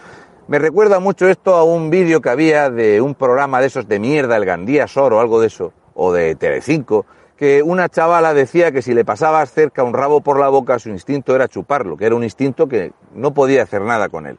Me 0.47 0.59
recuerda 0.59 0.99
mucho 0.99 1.27
esto 1.27 1.55
a 1.55 1.63
un 1.63 1.89
vídeo 1.89 2.21
que 2.21 2.29
había 2.29 2.69
de 2.69 3.01
un 3.01 3.15
programa 3.15 3.61
de 3.61 3.67
esos 3.67 3.87
de 3.87 3.99
mierda, 3.99 4.35
el 4.37 4.45
Gandía 4.45 4.87
Sor 4.87 5.13
o 5.13 5.19
algo 5.19 5.39
de 5.39 5.47
eso 5.47 5.73
o 5.93 6.11
de 6.11 6.35
Telecinco, 6.35 7.05
que 7.37 7.61
una 7.63 7.89
chavala 7.89 8.33
decía 8.33 8.71
que 8.71 8.81
si 8.81 8.93
le 8.93 9.05
pasabas 9.05 9.51
cerca 9.51 9.83
un 9.83 9.93
rabo 9.93 10.21
por 10.21 10.39
la 10.39 10.49
boca, 10.49 10.79
su 10.79 10.89
instinto 10.89 11.35
era 11.35 11.47
chuparlo, 11.47 11.97
que 11.97 12.05
era 12.05 12.15
un 12.15 12.23
instinto 12.23 12.67
que 12.67 12.91
no 13.13 13.33
podía 13.33 13.63
hacer 13.63 13.81
nada 13.81 14.09
con 14.09 14.25
él. 14.25 14.37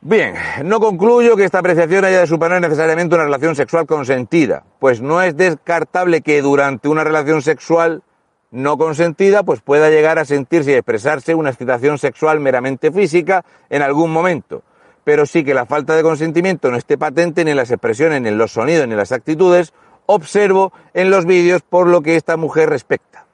Bien, 0.00 0.34
no 0.64 0.78
concluyo 0.78 1.36
que 1.36 1.44
esta 1.44 1.58
apreciación 1.58 2.04
haya 2.04 2.20
de 2.20 2.26
suponer 2.26 2.60
necesariamente 2.60 3.14
una 3.16 3.24
relación 3.24 3.56
sexual 3.56 3.86
consentida, 3.86 4.62
pues 4.78 5.00
no 5.00 5.20
es 5.20 5.36
descartable 5.36 6.20
que 6.20 6.42
durante 6.42 6.88
una 6.88 7.02
relación 7.02 7.42
sexual 7.42 8.02
no 8.50 8.78
consentida, 8.78 9.42
pues 9.42 9.60
pueda 9.60 9.90
llegar 9.90 10.18
a 10.18 10.24
sentirse 10.24 10.72
y 10.72 10.74
expresarse 10.74 11.34
una 11.34 11.50
excitación 11.50 11.98
sexual 11.98 12.40
meramente 12.40 12.90
física 12.92 13.44
en 13.70 13.82
algún 13.82 14.12
momento 14.12 14.62
pero 15.06 15.24
sí 15.24 15.44
que 15.44 15.54
la 15.54 15.66
falta 15.66 15.94
de 15.94 16.02
consentimiento 16.02 16.68
no 16.68 16.76
esté 16.76 16.98
patente 16.98 17.44
ni 17.44 17.52
en 17.52 17.56
las 17.56 17.70
expresiones, 17.70 18.20
ni 18.20 18.28
en 18.28 18.38
los 18.38 18.50
sonidos, 18.50 18.88
ni 18.88 18.94
en 18.94 18.98
las 18.98 19.12
actitudes, 19.12 19.72
observo 20.06 20.72
en 20.94 21.10
los 21.10 21.26
vídeos 21.26 21.62
por 21.62 21.86
lo 21.86 22.00
que 22.00 22.16
esta 22.16 22.36
mujer 22.36 22.70
respecta. 22.70 23.24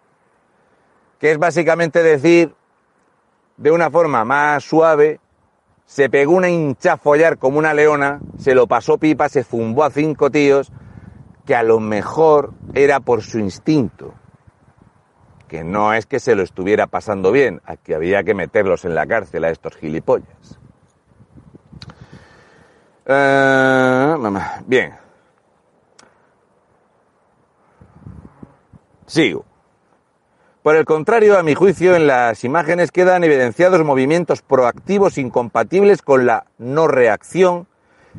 Que 1.18 1.30
es 1.30 1.38
básicamente 1.38 2.02
decir, 2.02 2.54
de 3.56 3.70
una 3.70 3.90
forma 3.90 4.22
más 4.22 4.62
suave, 4.62 5.18
se 5.86 6.10
pegó 6.10 6.34
una 6.34 6.50
hincha 6.50 6.98
follar 6.98 7.38
como 7.38 7.58
una 7.58 7.72
leona, 7.72 8.20
se 8.36 8.54
lo 8.54 8.66
pasó 8.66 8.98
pipa, 8.98 9.30
se 9.30 9.42
zumbó 9.42 9.84
a 9.84 9.90
cinco 9.90 10.30
tíos, 10.30 10.70
que 11.46 11.54
a 11.54 11.62
lo 11.62 11.80
mejor 11.80 12.52
era 12.74 13.00
por 13.00 13.22
su 13.22 13.38
instinto. 13.38 14.12
Que 15.52 15.64
no 15.64 15.92
es 15.92 16.06
que 16.06 16.18
se 16.18 16.34
lo 16.34 16.42
estuviera 16.42 16.86
pasando 16.86 17.30
bien, 17.30 17.60
a 17.66 17.76
que 17.76 17.94
había 17.94 18.24
que 18.24 18.32
meterlos 18.32 18.86
en 18.86 18.94
la 18.94 19.06
cárcel 19.06 19.44
a 19.44 19.50
estos 19.50 19.76
gilipollas. 19.76 20.58
Eh, 23.04 24.14
bien. 24.64 24.94
Sigo. 29.04 29.44
Por 30.62 30.76
el 30.76 30.86
contrario, 30.86 31.38
a 31.38 31.42
mi 31.42 31.54
juicio, 31.54 31.96
en 31.96 32.06
las 32.06 32.44
imágenes 32.44 32.90
quedan 32.90 33.22
evidenciados 33.22 33.84
movimientos 33.84 34.40
proactivos 34.40 35.18
incompatibles 35.18 36.00
con 36.00 36.24
la 36.24 36.46
no 36.56 36.88
reacción 36.88 37.66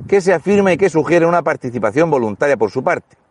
que 0.08 0.22
se 0.22 0.36
afirma 0.36 0.72
y 0.72 0.78
que 0.78 0.92
sugiere 0.92 1.26
una 1.26 1.42
participación 1.42 2.12
voluntaria 2.12 2.58
por 2.58 2.70
su 2.70 2.84
parte 2.84 3.23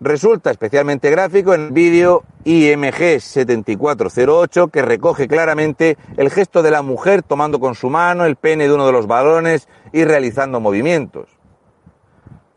resulta 0.00 0.50
especialmente 0.50 1.10
gráfico 1.10 1.54
en 1.54 1.66
el 1.66 1.72
vídeo 1.72 2.24
IMG 2.44 3.20
7408 3.20 4.68
que 4.68 4.82
recoge 4.82 5.28
claramente 5.28 5.98
el 6.16 6.30
gesto 6.30 6.62
de 6.62 6.70
la 6.70 6.82
mujer 6.82 7.22
tomando 7.22 7.60
con 7.60 7.74
su 7.74 7.90
mano 7.90 8.24
el 8.24 8.36
pene 8.36 8.66
de 8.66 8.74
uno 8.74 8.86
de 8.86 8.92
los 8.92 9.06
balones 9.06 9.68
y 9.92 10.04
realizando 10.04 10.58
movimientos, 10.58 11.28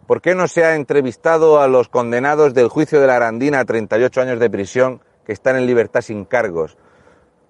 ¿Por 0.06 0.22
qué 0.22 0.36
no 0.36 0.46
se 0.46 0.64
ha 0.64 0.76
entrevistado 0.76 1.60
a 1.60 1.66
los 1.66 1.88
condenados 1.88 2.54
del 2.54 2.68
juicio 2.68 3.00
de 3.00 3.08
la 3.08 3.16
Arandina 3.16 3.58
a 3.60 3.64
38 3.64 4.20
años 4.20 4.38
de 4.38 4.48
prisión 4.48 5.00
que 5.26 5.32
están 5.32 5.56
en 5.56 5.66
libertad 5.66 6.00
sin 6.00 6.24
cargos? 6.24 6.78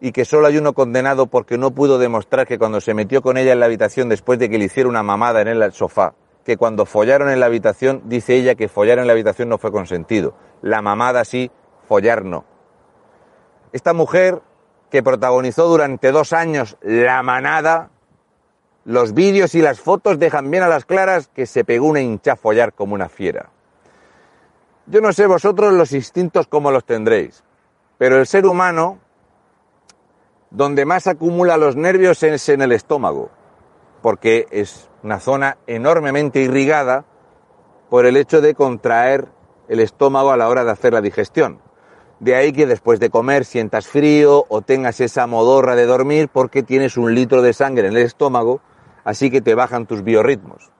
y 0.00 0.11
que 0.12 0.24
solo 0.26 0.48
hay 0.48 0.59
uno 0.59 0.74
condenado 0.74 1.28
porque 1.28 1.57
no 1.57 1.70
pudo 1.70 1.98
demostrar 1.98 2.46
que 2.46 2.59
cuando 2.59 2.83
se 2.83 2.92
metió 2.92 3.22
con 3.22 3.38
ella 3.38 3.52
en 3.52 3.61
la 3.61 3.66
habitación 3.66 4.11
después 4.11 4.38
de 4.38 4.50
que 4.50 4.59
le 4.59 4.66
hiciera 4.66 4.87
una 4.87 5.02
mamada 5.02 5.40
en 5.40 5.48
el 5.48 5.72
sofá, 5.72 6.14
que 6.44 6.57
cuando 6.57 6.87
follaron 6.87 7.30
en 7.30 7.40
la 7.40 7.46
habitación, 7.46 8.02
dice 8.04 8.35
ella 8.35 8.54
que 8.54 8.68
follar 8.68 8.98
en 8.98 9.07
la 9.07 9.14
habitación 9.14 9.48
no 9.48 9.59
fue 9.59 9.72
consentido. 9.72 10.35
La 10.61 10.83
mamada 10.83 11.24
sí, 11.24 11.50
follar 11.88 12.24
no. 12.24 12.44
Esta 13.72 13.92
mujer 13.92 14.42
que 14.90 15.02
protagonizó 15.02 15.66
durante 15.66 16.12
dos 16.12 16.33
años 16.33 16.76
la 16.83 17.22
manada, 17.22 17.90
los 18.85 19.14
vídeos 19.14 19.54
y 19.54 19.62
las 19.62 19.80
fotos 19.80 20.18
dejan 20.18 20.50
bien 20.50 20.62
a 20.62 20.68
las 20.68 20.85
claras 20.85 21.28
que 21.28 21.46
se 21.46 21.64
pegó 21.64 21.87
una 21.87 22.00
hincha 22.00 22.37
follar 22.37 22.74
como 22.74 22.94
una 22.94 23.09
fiera. 23.09 23.50
Yo 24.87 25.00
no 25.00 25.12
sé 25.14 25.26
vosotros 25.26 25.72
los 25.72 25.92
instintos 25.92 26.46
cómo 26.46 26.70
los 26.70 26.85
tendréis, 26.85 27.42
pero 27.96 28.18
el 28.18 28.26
ser 28.26 28.44
humano, 28.44 28.98
donde 30.50 30.85
más 30.85 31.07
acumula 31.07 31.57
los 31.57 31.74
nervios 31.74 32.22
es 32.22 32.48
en 32.50 32.61
el 32.61 32.72
estómago, 32.72 33.30
porque 34.02 34.46
es 34.50 34.90
una 35.04 35.20
zona 35.20 35.58
enormemente 35.66 36.40
irrigada 36.40 37.04
por 37.90 38.06
el 38.06 38.16
hecho 38.16 38.40
de 38.40 38.54
contraer 38.54 39.28
el 39.68 39.80
estómago 39.80 40.32
a 40.32 40.36
la 40.36 40.48
hora 40.48 40.64
de 40.64 40.70
hacer 40.70 40.94
la 40.94 41.02
digestión. 41.02 41.60
De 42.20 42.34
ahí 42.34 42.52
que 42.52 42.66
después 42.66 43.00
de 43.00 43.10
comer 43.10 43.44
sientas 43.44 43.86
frío 43.86 44.46
o 44.48 44.62
tengas 44.62 45.00
esa 45.00 45.26
modorra 45.26 45.76
de 45.76 45.84
dormir 45.84 46.30
porque 46.32 46.62
tienes 46.62 46.96
un 46.96 47.14
litro 47.14 47.42
de 47.42 47.52
sangre 47.52 47.88
en 47.88 47.96
el 47.96 48.02
estómago, 48.02 48.62
así 49.04 49.30
que 49.30 49.42
te 49.42 49.54
bajan 49.54 49.86
tus 49.86 50.02
biorritmos. 50.02 50.70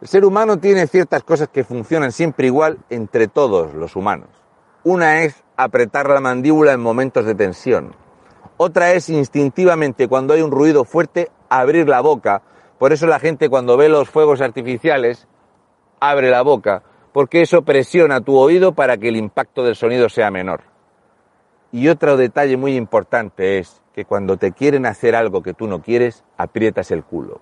El 0.00 0.08
ser 0.08 0.24
humano 0.24 0.58
tiene 0.58 0.86
ciertas 0.86 1.24
cosas 1.24 1.48
que 1.48 1.64
funcionan 1.64 2.12
siempre 2.12 2.46
igual 2.46 2.78
entre 2.88 3.26
todos 3.26 3.74
los 3.74 3.96
humanos. 3.96 4.28
Una 4.84 5.22
es 5.22 5.42
apretar 5.56 6.08
la 6.08 6.20
mandíbula 6.20 6.72
en 6.72 6.80
momentos 6.80 7.24
de 7.26 7.34
tensión. 7.34 7.96
Otra 8.58 8.92
es 8.92 9.08
instintivamente 9.08 10.06
cuando 10.06 10.34
hay 10.34 10.42
un 10.42 10.52
ruido 10.52 10.84
fuerte 10.84 11.30
abrir 11.48 11.88
la 11.88 12.00
boca. 12.00 12.42
Por 12.78 12.92
eso 12.92 13.06
la 13.06 13.18
gente 13.18 13.48
cuando 13.48 13.76
ve 13.76 13.88
los 13.88 14.08
fuegos 14.08 14.40
artificiales 14.40 15.26
abre 16.00 16.30
la 16.30 16.42
boca, 16.42 16.82
porque 17.12 17.42
eso 17.42 17.62
presiona 17.62 18.20
tu 18.20 18.36
oído 18.36 18.72
para 18.72 18.98
que 18.98 19.08
el 19.08 19.16
impacto 19.16 19.62
del 19.62 19.76
sonido 19.76 20.08
sea 20.08 20.30
menor. 20.30 20.62
Y 21.72 21.88
otro 21.88 22.16
detalle 22.16 22.56
muy 22.56 22.76
importante 22.76 23.58
es 23.58 23.82
que 23.94 24.04
cuando 24.04 24.36
te 24.36 24.52
quieren 24.52 24.86
hacer 24.86 25.16
algo 25.16 25.42
que 25.42 25.54
tú 25.54 25.66
no 25.66 25.82
quieres, 25.82 26.24
aprietas 26.36 26.90
el 26.90 27.02
culo 27.04 27.40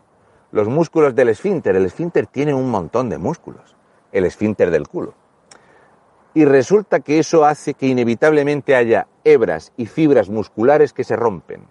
los 0.55 0.68
músculos 0.68 1.16
del 1.16 1.31
esfínter. 1.31 1.75
El 1.75 1.85
esfínter 1.85 2.29
tiene 2.29 2.55
un 2.55 2.70
montón 2.70 3.11
de 3.11 3.18
músculos, 3.18 3.75
el 4.12 4.25
esfínter 4.25 4.70
del 4.70 4.87
culo. 4.87 5.14
Y 6.33 6.44
resulta 6.44 7.01
que 7.01 7.18
eso 7.18 7.44
hace 7.44 7.75
que 7.75 7.88
inevitablemente 7.88 8.77
haya 8.77 9.09
hebras 9.25 9.73
y 9.77 9.87
fibras 9.87 10.31
musculares 10.31 10.92
que 10.92 11.03
se 11.03 11.16
rompen. 11.16 11.66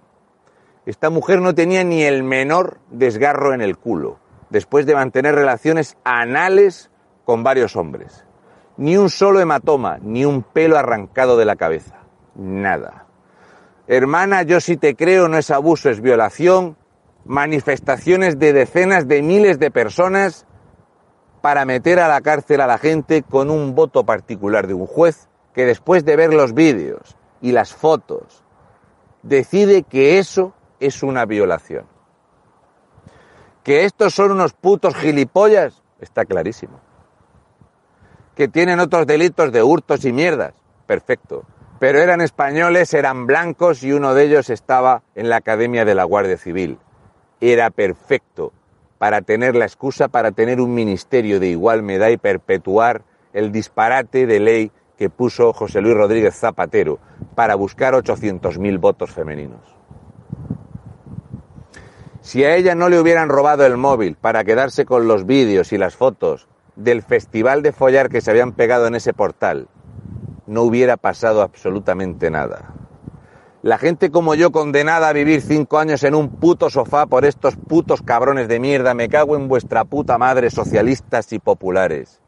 Esta 0.86 1.10
mujer 1.10 1.39
no 1.39 1.56
tenía 1.56 1.84
ni 1.84 2.04
el 2.04 2.24
menor 2.24 2.80
desgarro 2.89 3.54
en 3.54 3.62
el 3.62 3.78
culo, 3.78 4.19
después 4.50 4.86
de 4.86 4.96
mantener 4.96 5.34
relaciones 5.34 5.98
anales 6.04 6.91
con 7.24 7.43
varios 7.43 7.76
hombres. 7.78 8.26
Ni 8.76 8.98
un 8.98 9.10
solo 9.10 9.39
hematoma, 9.39 9.98
ni 10.02 10.26
un 10.26 10.43
pelo 10.43 10.78
arrancado 10.78 11.38
de 11.38 11.46
la 11.46 11.56
cabeza. 11.56 12.00
Nada. 12.36 13.06
Hermana, 13.88 14.43
yo 14.43 14.60
sí 14.60 14.76
te 14.76 14.96
creo, 14.96 15.30
no 15.30 15.38
es 15.38 15.52
abuso, 15.52 15.89
es 15.89 16.02
violación, 16.02 16.76
manifestaciones 17.26 18.38
de 18.38 18.52
decenas 18.52 19.08
de 19.08 19.22
miles 19.22 19.60
de 19.60 19.72
personas 19.72 20.46
para 21.41 21.65
meter 21.65 22.00
a 22.00 22.08
la 22.08 22.22
cárcel 22.22 22.62
a 22.62 22.67
la 22.67 22.78
gente 22.78 23.24
con 23.24 23.50
un 23.50 23.76
voto 23.76 24.06
particular 24.06 24.67
de 24.67 24.74
un 24.74 24.88
juez 24.88 25.30
que 25.54 25.65
después 25.65 26.04
de 26.04 26.15
ver 26.15 26.34
los 26.34 26.54
vídeos 26.54 27.15
y 27.41 27.52
las 27.52 27.74
fotos 27.74 28.43
decide 29.22 29.84
que 29.84 30.19
eso 30.19 30.54
es 30.86 31.04
una 31.04 31.26
violación. 31.26 31.86
Que 33.63 33.86
estos 33.86 34.13
son 34.13 34.32
unos 34.32 34.54
putos 34.54 34.96
gilipollas, 34.96 35.82
está 36.00 36.26
clarísimo. 36.26 36.80
Que 38.36 38.48
tienen 38.48 38.80
otros 38.80 39.08
delitos 39.08 39.52
de 39.52 39.63
hurtos 39.63 40.04
y 40.06 40.12
mierdas, 40.12 40.54
perfecto. 40.86 41.43
Pero 41.80 42.00
eran 42.00 42.22
españoles, 42.22 42.93
eran 42.93 43.28
blancos 43.28 43.84
y 43.84 43.91
uno 43.91 44.13
de 44.13 44.24
ellos 44.24 44.50
estaba 44.50 45.04
en 45.15 45.30
la 45.30 45.38
Academia 45.38 45.86
de 45.86 45.96
la 45.96 46.04
Guardia 46.04 46.38
Civil 46.38 46.80
era 47.52 47.69
perfecto 47.72 48.54
para 48.98 49.22
tener 49.22 49.54
la 49.56 49.65
excusa 49.65 50.08
para 50.08 50.32
tener 50.32 50.62
un 50.62 50.74
ministerio 50.74 51.41
de 51.41 51.50
igual 51.50 51.84
medida 51.84 52.10
y 52.10 52.15
perpetuar 52.15 53.02
el 53.34 53.52
disparate 53.52 54.26
de 54.26 54.39
ley 54.39 54.72
que 54.98 55.10
puso 55.10 55.52
José 55.52 55.82
Luis 55.82 55.96
Rodríguez 55.96 56.36
Zapatero 56.36 57.00
para 57.36 57.56
buscar 57.56 57.96
800.000 57.96 58.80
votos 58.80 59.12
femeninos. 59.12 59.60
Si 62.23 62.45
a 62.45 62.55
ella 62.55 62.73
no 62.73 62.88
le 62.88 63.01
hubieran 63.01 63.27
robado 63.27 63.65
el 63.65 63.75
móvil 63.75 64.15
para 64.15 64.45
quedarse 64.45 64.86
con 64.86 65.09
los 65.09 65.25
vídeos 65.25 65.73
y 65.73 65.77
las 65.77 65.97
fotos 65.97 66.47
del 66.77 67.01
festival 67.01 67.62
de 67.62 67.73
follar 67.73 68.07
que 68.07 68.21
se 68.21 68.31
habían 68.31 68.53
pegado 68.53 68.88
en 68.88 68.95
ese 68.95 69.13
portal, 69.13 69.67
no 70.47 70.62
hubiera 70.62 70.95
pasado 70.95 71.41
absolutamente 71.41 72.31
nada. 72.31 72.73
La 73.62 73.77
gente 73.77 74.09
como 74.09 74.36
yo 74.36 74.53
condenada 74.53 75.09
a 75.09 75.13
vivir 75.13 75.41
cinco 75.41 75.79
años 75.79 76.01
en 76.03 76.15
un 76.15 76.29
puto 76.29 76.69
sofá 76.69 77.07
por 77.07 77.25
estos 77.25 77.57
putos 77.57 78.01
cabrones 78.01 78.47
de 78.47 78.62
mierda, 78.62 78.93
me 78.93 79.09
cago 79.09 79.36
en 79.36 79.49
vuestra 79.49 79.83
puta 79.83 80.17
madre 80.17 80.49
socialistas 80.49 81.33
y 81.33 81.39
populares. 81.39 82.21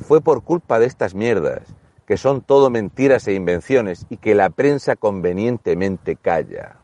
Fue 0.00 0.20
por 0.20 0.42
culpa 0.42 0.80
de 0.80 0.86
estas 0.86 1.14
mierdas, 1.14 1.62
que 2.04 2.16
son 2.16 2.40
todo 2.40 2.68
mentiras 2.68 3.28
e 3.28 3.34
invenciones 3.34 4.06
y 4.10 4.16
que 4.16 4.34
la 4.34 4.50
prensa 4.50 4.96
convenientemente 4.96 6.16
calla. 6.16 6.81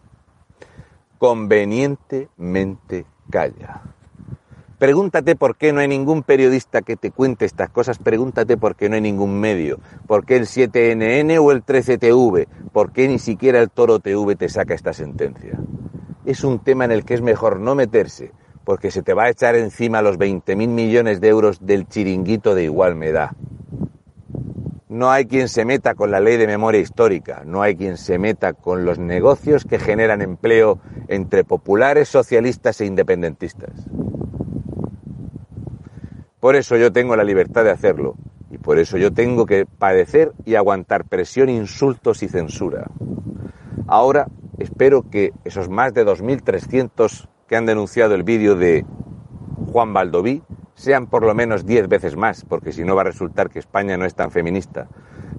Convenientemente 1.19 3.05
calla. 3.29 3.83
Pregúntate 4.79 5.35
por 5.35 5.57
qué 5.57 5.73
no 5.73 5.81
hay 5.81 5.89
ningún 5.89 6.23
periodista 6.23 6.83
que 6.83 6.97
te 6.97 7.11
cuente 7.11 7.45
estas 7.45 7.71
cosas, 7.71 7.99
pregúntate 7.99 8.57
por 8.57 8.77
qué 8.77 8.89
no 8.89 8.95
hay 8.95 9.01
ningún 9.01 9.41
medio, 9.41 9.81
por 10.07 10.25
qué 10.25 10.37
el 10.37 10.47
7NN 10.47 11.37
o 11.43 11.51
el 11.51 11.67
13TV, 11.67 12.47
por 12.73 12.93
qué 12.93 13.09
ni 13.09 13.19
siquiera 13.19 13.61
el 13.61 13.71
Toro 13.71 13.99
TV 13.99 14.37
te 14.37 14.49
saca 14.49 14.75
esta 14.75 14.93
sentencia. 14.93 15.59
Es 16.25 16.45
un 16.45 16.61
tema 16.61 16.85
en 16.85 16.93
el 16.93 17.05
que 17.05 17.15
es 17.15 17.23
mejor 17.23 17.59
no 17.59 17.75
meterse, 17.75 18.31
porque 18.65 18.93
se 18.93 19.03
te 19.03 19.15
va 19.15 19.25
a 19.25 19.31
echar 19.31 19.57
encima 19.57 20.03
los 20.03 20.17
20.000 20.17 20.69
millones 20.69 21.21
de 21.21 21.27
euros 21.27 21.67
del 21.67 21.89
chiringuito 21.89 22.55
de 22.55 22.63
igual 22.63 22.95
me 22.95 23.11
da. 23.11 23.35
No 24.89 25.11
hay 25.11 25.27
quien 25.27 25.49
se 25.49 25.67
meta 25.67 25.95
con 25.95 26.11
la 26.11 26.21
ley 26.21 26.39
de 26.39 26.47
memoria 26.47 26.81
histórica, 26.81 27.43
no 27.45 27.61
hay 27.61 27.77
quien 27.77 27.99
se 27.99 28.19
meta 28.19 28.55
con 28.55 28.87
los 28.87 28.99
negocios 28.99 29.65
que 29.65 29.79
generan 29.79 30.23
empleo 30.23 30.79
entre 31.09 31.45
populares, 31.45 32.09
socialistas 32.09 32.81
e 32.81 32.87
independentistas. 32.87 33.71
Por 36.41 36.57
eso 36.57 36.77
yo 36.77 36.91
tengo 36.91 37.17
la 37.17 37.25
libertad 37.25 37.65
de 37.65 37.71
hacerlo 37.71 38.15
y 38.51 38.57
por 38.57 38.79
eso 38.79 38.97
yo 38.97 39.13
tengo 39.13 39.45
que 39.45 39.67
padecer 39.67 40.33
y 40.47 40.55
aguantar 40.55 41.05
presión, 41.05 41.51
insultos 41.51 42.23
y 42.23 42.29
censura. 42.29 42.87
Ahora 43.87 44.29
espero 44.57 45.11
que 45.11 45.33
esos 45.45 45.69
más 45.69 45.93
de 45.93 46.07
2.300 46.07 47.29
que 47.47 47.57
han 47.57 47.67
denunciado 47.67 48.15
el 48.15 48.23
vídeo 48.23 48.55
de 48.55 48.87
Juan 49.71 49.93
Baldoví 49.93 50.43
sean 50.79 51.09
por 51.09 51.25
lo 51.27 51.35
menos 51.35 51.67
10 51.67 51.89
veces 51.89 52.17
más, 52.17 52.45
porque 52.49 52.73
si 52.73 52.85
no 52.85 52.95
va 52.95 53.03
a 53.03 53.05
resultar 53.05 53.51
que 53.51 53.59
España 53.59 53.97
no 53.97 54.05
es 54.05 54.15
tan 54.15 54.31
feminista. 54.31 54.89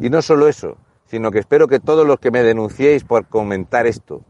Y 0.02 0.10
no 0.10 0.22
solo 0.22 0.50
eso, 0.50 0.78
sino 1.06 1.32
que 1.32 1.40
espero 1.40 1.68
que 1.68 1.80
todos 1.80 2.06
los 2.06 2.20
que 2.20 2.30
me 2.30 2.44
denunciéis 2.44 3.06
por 3.06 3.26
comentar 3.28 3.88
esto, 3.88 4.22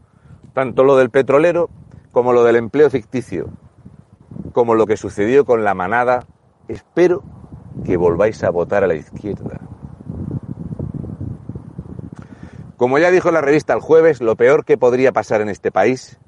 tanto 0.54 0.84
lo 0.84 0.96
del 0.96 1.10
petrolero 1.10 1.68
como 2.12 2.32
lo 2.32 2.44
del 2.44 2.56
empleo 2.56 2.88
ficticio, 2.90 3.48
como 4.52 4.74
lo 4.76 4.86
que 4.86 4.96
sucedió 4.96 5.44
con 5.44 5.64
la 5.64 5.74
manada 5.74 6.26
Espero 6.70 7.24
que 7.84 7.96
volváis 7.96 8.44
a 8.44 8.50
votar 8.50 8.84
a 8.84 8.86
la 8.86 8.94
izquierda. 8.94 9.58
Como 12.76 12.96
ya 13.00 13.10
dijo 13.10 13.32
la 13.32 13.40
revista 13.40 13.74
el 13.74 13.80
jueves, 13.80 14.20
lo 14.20 14.36
peor 14.36 14.64
que 14.64 14.78
podría 14.78 15.10
pasar 15.10 15.40
en 15.40 15.48
este 15.48 15.72
país 15.72 16.19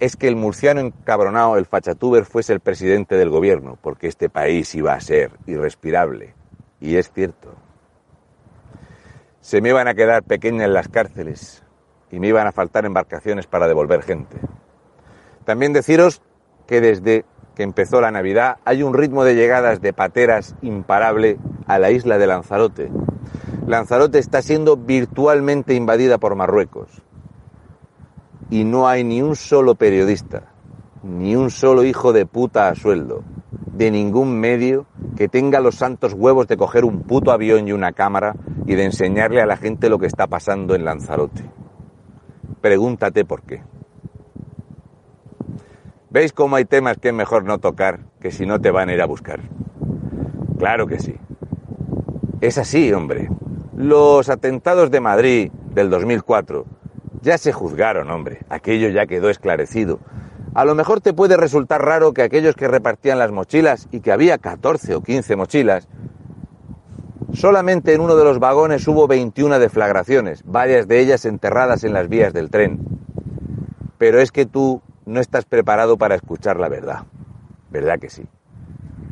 es 0.00 0.16
que 0.16 0.28
el 0.28 0.34
murciano 0.34 0.80
encabronado, 0.80 1.56
el 1.58 1.66
fachatuber, 1.66 2.24
fuese 2.24 2.54
el 2.54 2.60
presidente 2.60 3.16
del 3.16 3.28
gobierno, 3.28 3.78
porque 3.80 4.08
este 4.08 4.30
país 4.30 4.74
iba 4.74 4.94
a 4.94 5.00
ser 5.00 5.30
irrespirable. 5.46 6.34
Y 6.80 6.96
es 6.96 7.12
cierto. 7.12 7.54
Se 9.42 9.60
me 9.60 9.68
iban 9.68 9.88
a 9.88 9.94
quedar 9.94 10.22
pequeñas 10.22 10.70
las 10.70 10.88
cárceles 10.88 11.62
y 12.10 12.18
me 12.18 12.28
iban 12.28 12.46
a 12.46 12.52
faltar 12.52 12.86
embarcaciones 12.86 13.46
para 13.46 13.68
devolver 13.68 14.02
gente. 14.02 14.38
También 15.44 15.74
deciros 15.74 16.22
que 16.66 16.80
desde 16.80 17.24
que 17.54 17.62
empezó 17.62 18.00
la 18.00 18.10
Navidad, 18.10 18.56
hay 18.64 18.82
un 18.82 18.94
ritmo 18.94 19.22
de 19.24 19.34
llegadas 19.34 19.82
de 19.82 19.92
pateras 19.92 20.54
imparable 20.62 21.36
a 21.66 21.78
la 21.78 21.90
isla 21.90 22.16
de 22.16 22.26
Lanzarote. 22.26 22.90
Lanzarote 23.66 24.18
está 24.18 24.40
siendo 24.40 24.78
virtualmente 24.78 25.74
invadida 25.74 26.16
por 26.16 26.36
Marruecos. 26.36 27.02
Y 28.50 28.64
no 28.64 28.88
hay 28.88 29.04
ni 29.04 29.22
un 29.22 29.36
solo 29.36 29.76
periodista, 29.76 30.42
ni 31.02 31.36
un 31.36 31.50
solo 31.50 31.84
hijo 31.84 32.12
de 32.12 32.26
puta 32.26 32.68
a 32.68 32.74
sueldo, 32.74 33.22
de 33.72 33.90
ningún 33.90 34.38
medio 34.38 34.86
que 35.16 35.28
tenga 35.28 35.60
los 35.60 35.76
santos 35.76 36.14
huevos 36.14 36.48
de 36.48 36.56
coger 36.56 36.84
un 36.84 37.02
puto 37.02 37.30
avión 37.32 37.68
y 37.68 37.72
una 37.72 37.92
cámara 37.92 38.34
y 38.66 38.74
de 38.74 38.84
enseñarle 38.84 39.40
a 39.40 39.46
la 39.46 39.56
gente 39.56 39.88
lo 39.88 39.98
que 39.98 40.06
está 40.06 40.26
pasando 40.26 40.74
en 40.74 40.84
Lanzarote. 40.84 41.44
pregúntate 42.60 43.24
por 43.24 43.42
qué. 43.42 43.62
¿Veis 46.10 46.32
cómo 46.32 46.56
hay 46.56 46.64
temas 46.64 46.98
que 46.98 47.08
es 47.08 47.14
mejor 47.14 47.44
no 47.44 47.58
tocar 47.58 48.00
que 48.20 48.32
si 48.32 48.44
no 48.44 48.60
te 48.60 48.70
van 48.70 48.88
a 48.88 48.94
ir 48.94 49.00
a 49.00 49.06
buscar? 49.06 49.40
Claro 50.58 50.86
que 50.86 50.98
sí. 50.98 51.14
Es 52.40 52.58
así, 52.58 52.92
hombre. 52.92 53.28
Los 53.76 54.28
atentados 54.28 54.90
de 54.90 55.00
Madrid 55.00 55.52
del 55.72 55.88
2004 55.88 56.66
ya 57.22 57.38
se 57.38 57.52
juzgaron, 57.52 58.10
hombre. 58.10 58.40
Aquello 58.48 58.88
ya 58.88 59.06
quedó 59.06 59.30
esclarecido. 59.30 60.00
A 60.54 60.64
lo 60.64 60.74
mejor 60.74 61.00
te 61.00 61.12
puede 61.12 61.36
resultar 61.36 61.84
raro 61.84 62.12
que 62.12 62.22
aquellos 62.22 62.56
que 62.56 62.66
repartían 62.66 63.18
las 63.18 63.30
mochilas 63.30 63.88
y 63.92 64.00
que 64.00 64.10
había 64.10 64.38
14 64.38 64.96
o 64.96 65.02
15 65.02 65.36
mochilas, 65.36 65.88
solamente 67.32 67.94
en 67.94 68.00
uno 68.00 68.16
de 68.16 68.24
los 68.24 68.40
vagones 68.40 68.86
hubo 68.88 69.06
21 69.06 69.58
deflagraciones, 69.58 70.42
varias 70.44 70.88
de 70.88 71.00
ellas 71.00 71.24
enterradas 71.24 71.84
en 71.84 71.92
las 71.92 72.08
vías 72.08 72.32
del 72.32 72.50
tren. 72.50 72.80
Pero 73.98 74.18
es 74.18 74.32
que 74.32 74.46
tú 74.46 74.82
no 75.06 75.20
estás 75.20 75.44
preparado 75.44 75.96
para 75.98 76.16
escuchar 76.16 76.58
la 76.58 76.68
verdad. 76.68 77.04
¿Verdad 77.70 78.00
que 78.00 78.10
sí? 78.10 78.26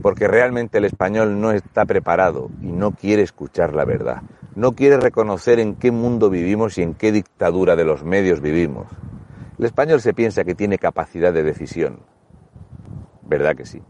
Porque 0.03 0.27
realmente 0.27 0.79
el 0.79 0.85
español 0.87 1.41
no 1.41 1.53
está 1.53 1.85
preparado 1.85 2.51
y 2.63 2.73
no 2.73 2.93
quiere 2.93 3.23
escuchar 3.23 3.75
la 3.75 3.85
verdad. 3.85 4.23
No 4.59 4.73
quiere 4.73 4.99
reconocer 4.99 5.61
en 5.61 5.77
qué 5.77 5.93
mundo 5.93 6.31
vivimos 6.31 6.79
y 6.79 6.83
en 6.83 6.95
qué 6.95 7.13
dictadura 7.13 7.77
de 7.77 7.85
los 7.85 8.03
medios 8.03 8.41
vivimos. 8.41 8.89
El 9.57 9.67
español 9.67 10.01
se 10.01 10.15
piensa 10.15 10.43
que 10.43 10.57
tiene 10.57 10.79
capacidad 10.79 11.33
de 11.33 11.45
decisión. 11.45 12.01
¿Verdad 13.23 13.55
que 13.55 13.65
sí? 13.65 13.81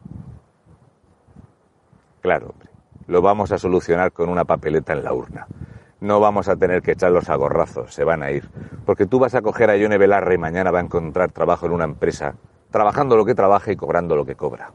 Claro, 2.20 2.50
hombre. 2.50 2.68
Lo 3.06 3.22
vamos 3.22 3.50
a 3.50 3.58
solucionar 3.58 4.12
con 4.12 4.28
una 4.28 4.44
papeleta 4.44 4.92
en 4.92 5.04
la 5.04 5.14
urna 5.14 5.46
no 6.00 6.20
vamos 6.20 6.48
a 6.48 6.56
tener 6.56 6.82
que 6.82 6.92
echarlos 6.92 7.28
a 7.28 7.34
gorrazos, 7.36 7.92
se 7.92 8.04
van 8.04 8.22
a 8.22 8.30
ir. 8.30 8.48
Porque 8.86 9.06
tú 9.06 9.18
vas 9.18 9.34
a 9.34 9.42
coger 9.42 9.70
a 9.70 9.76
Yone 9.76 9.98
Belarra 9.98 10.34
y 10.34 10.38
mañana 10.38 10.70
va 10.70 10.78
a 10.78 10.82
encontrar 10.82 11.32
trabajo 11.32 11.66
en 11.66 11.72
una 11.72 11.84
empresa, 11.84 12.34
trabajando 12.70 13.16
lo 13.16 13.24
que 13.24 13.34
trabaja 13.34 13.72
y 13.72 13.76
cobrando 13.76 14.14
lo 14.14 14.24
que 14.24 14.36
cobra. 14.36 14.70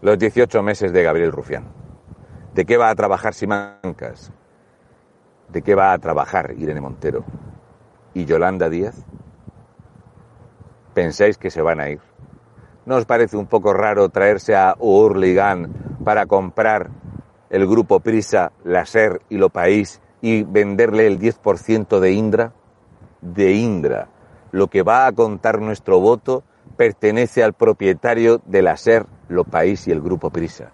Los 0.00 0.18
18 0.18 0.62
meses 0.62 0.92
de 0.92 1.02
Gabriel 1.02 1.32
Rufián. 1.32 1.64
¿De 2.54 2.64
qué 2.64 2.76
va 2.76 2.90
a 2.90 2.94
trabajar 2.94 3.34
Simancas? 3.34 4.32
¿De 5.52 5.62
qué 5.62 5.74
va 5.74 5.92
a 5.92 5.98
trabajar 5.98 6.54
Irene 6.56 6.80
Montero? 6.80 7.24
¿Y 8.14 8.24
Yolanda 8.24 8.68
Díaz? 8.68 9.04
¿Pensáis 10.94 11.38
que 11.38 11.50
se 11.50 11.60
van 11.60 11.80
a 11.80 11.90
ir? 11.90 12.00
¿No 12.86 12.96
os 12.96 13.04
parece 13.04 13.36
un 13.36 13.46
poco 13.46 13.72
raro 13.72 14.08
traerse 14.08 14.54
a 14.54 14.74
Urligan 14.78 15.98
para 16.04 16.26
comprar 16.26 16.90
el 17.50 17.66
grupo 17.66 18.00
Prisa, 18.00 18.52
la 18.64 18.86
SER 18.86 19.22
y 19.28 19.38
Lo 19.38 19.50
País 19.50 20.00
y 20.22 20.44
venderle 20.44 21.06
el 21.06 21.18
10% 21.18 21.98
de 21.98 22.12
Indra? 22.12 22.52
De 23.20 23.52
Indra. 23.52 24.08
Lo 24.52 24.68
que 24.68 24.82
va 24.82 25.06
a 25.06 25.12
contar 25.12 25.60
nuestro 25.60 26.00
voto 26.00 26.44
pertenece 26.76 27.42
al 27.42 27.54
propietario 27.54 28.40
de 28.46 28.62
la 28.62 28.76
SER, 28.76 29.06
Lo 29.28 29.44
País 29.44 29.86
y 29.88 29.90
el 29.90 30.00
grupo 30.00 30.30
Prisa. 30.30 30.72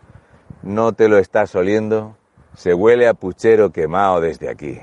¿No 0.62 0.92
te 0.92 1.08
lo 1.08 1.18
estás 1.18 1.54
oliendo? 1.54 2.16
Se 2.56 2.72
huele 2.72 3.06
a 3.06 3.12
puchero 3.12 3.70
quemado 3.70 4.18
desde 4.22 4.48
aquí. 4.48 4.80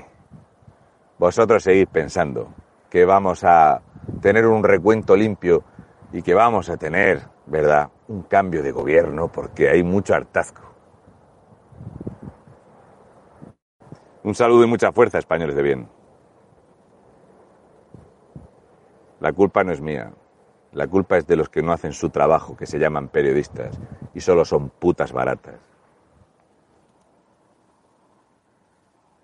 Vosotros 1.18 1.64
seguís 1.64 1.88
pensando 1.88 2.54
que 2.88 3.04
vamos 3.04 3.42
a 3.42 3.82
tener 4.22 4.46
un 4.46 4.62
recuento 4.62 5.16
limpio 5.16 5.64
y 6.12 6.22
que 6.22 6.34
vamos 6.34 6.70
a 6.70 6.76
tener, 6.76 7.22
¿verdad?, 7.46 7.90
un 8.06 8.22
cambio 8.22 8.62
de 8.62 8.70
gobierno 8.70 9.26
porque 9.26 9.68
hay 9.68 9.82
mucho 9.82 10.14
hartazgo. 10.14 10.62
Un 14.22 14.36
saludo 14.36 14.62
y 14.62 14.68
mucha 14.68 14.92
fuerza, 14.92 15.18
españoles 15.18 15.56
de 15.56 15.62
bien. 15.62 15.88
La 19.18 19.32
culpa 19.32 19.64
no 19.64 19.72
es 19.72 19.80
mía. 19.80 20.12
La 20.70 20.86
culpa 20.86 21.16
es 21.16 21.26
de 21.26 21.34
los 21.34 21.48
que 21.48 21.60
no 21.60 21.72
hacen 21.72 21.92
su 21.92 22.10
trabajo, 22.10 22.56
que 22.56 22.66
se 22.66 22.78
llaman 22.78 23.08
periodistas, 23.08 23.76
y 24.14 24.20
solo 24.20 24.44
son 24.44 24.70
putas 24.70 25.12
baratas. 25.12 25.73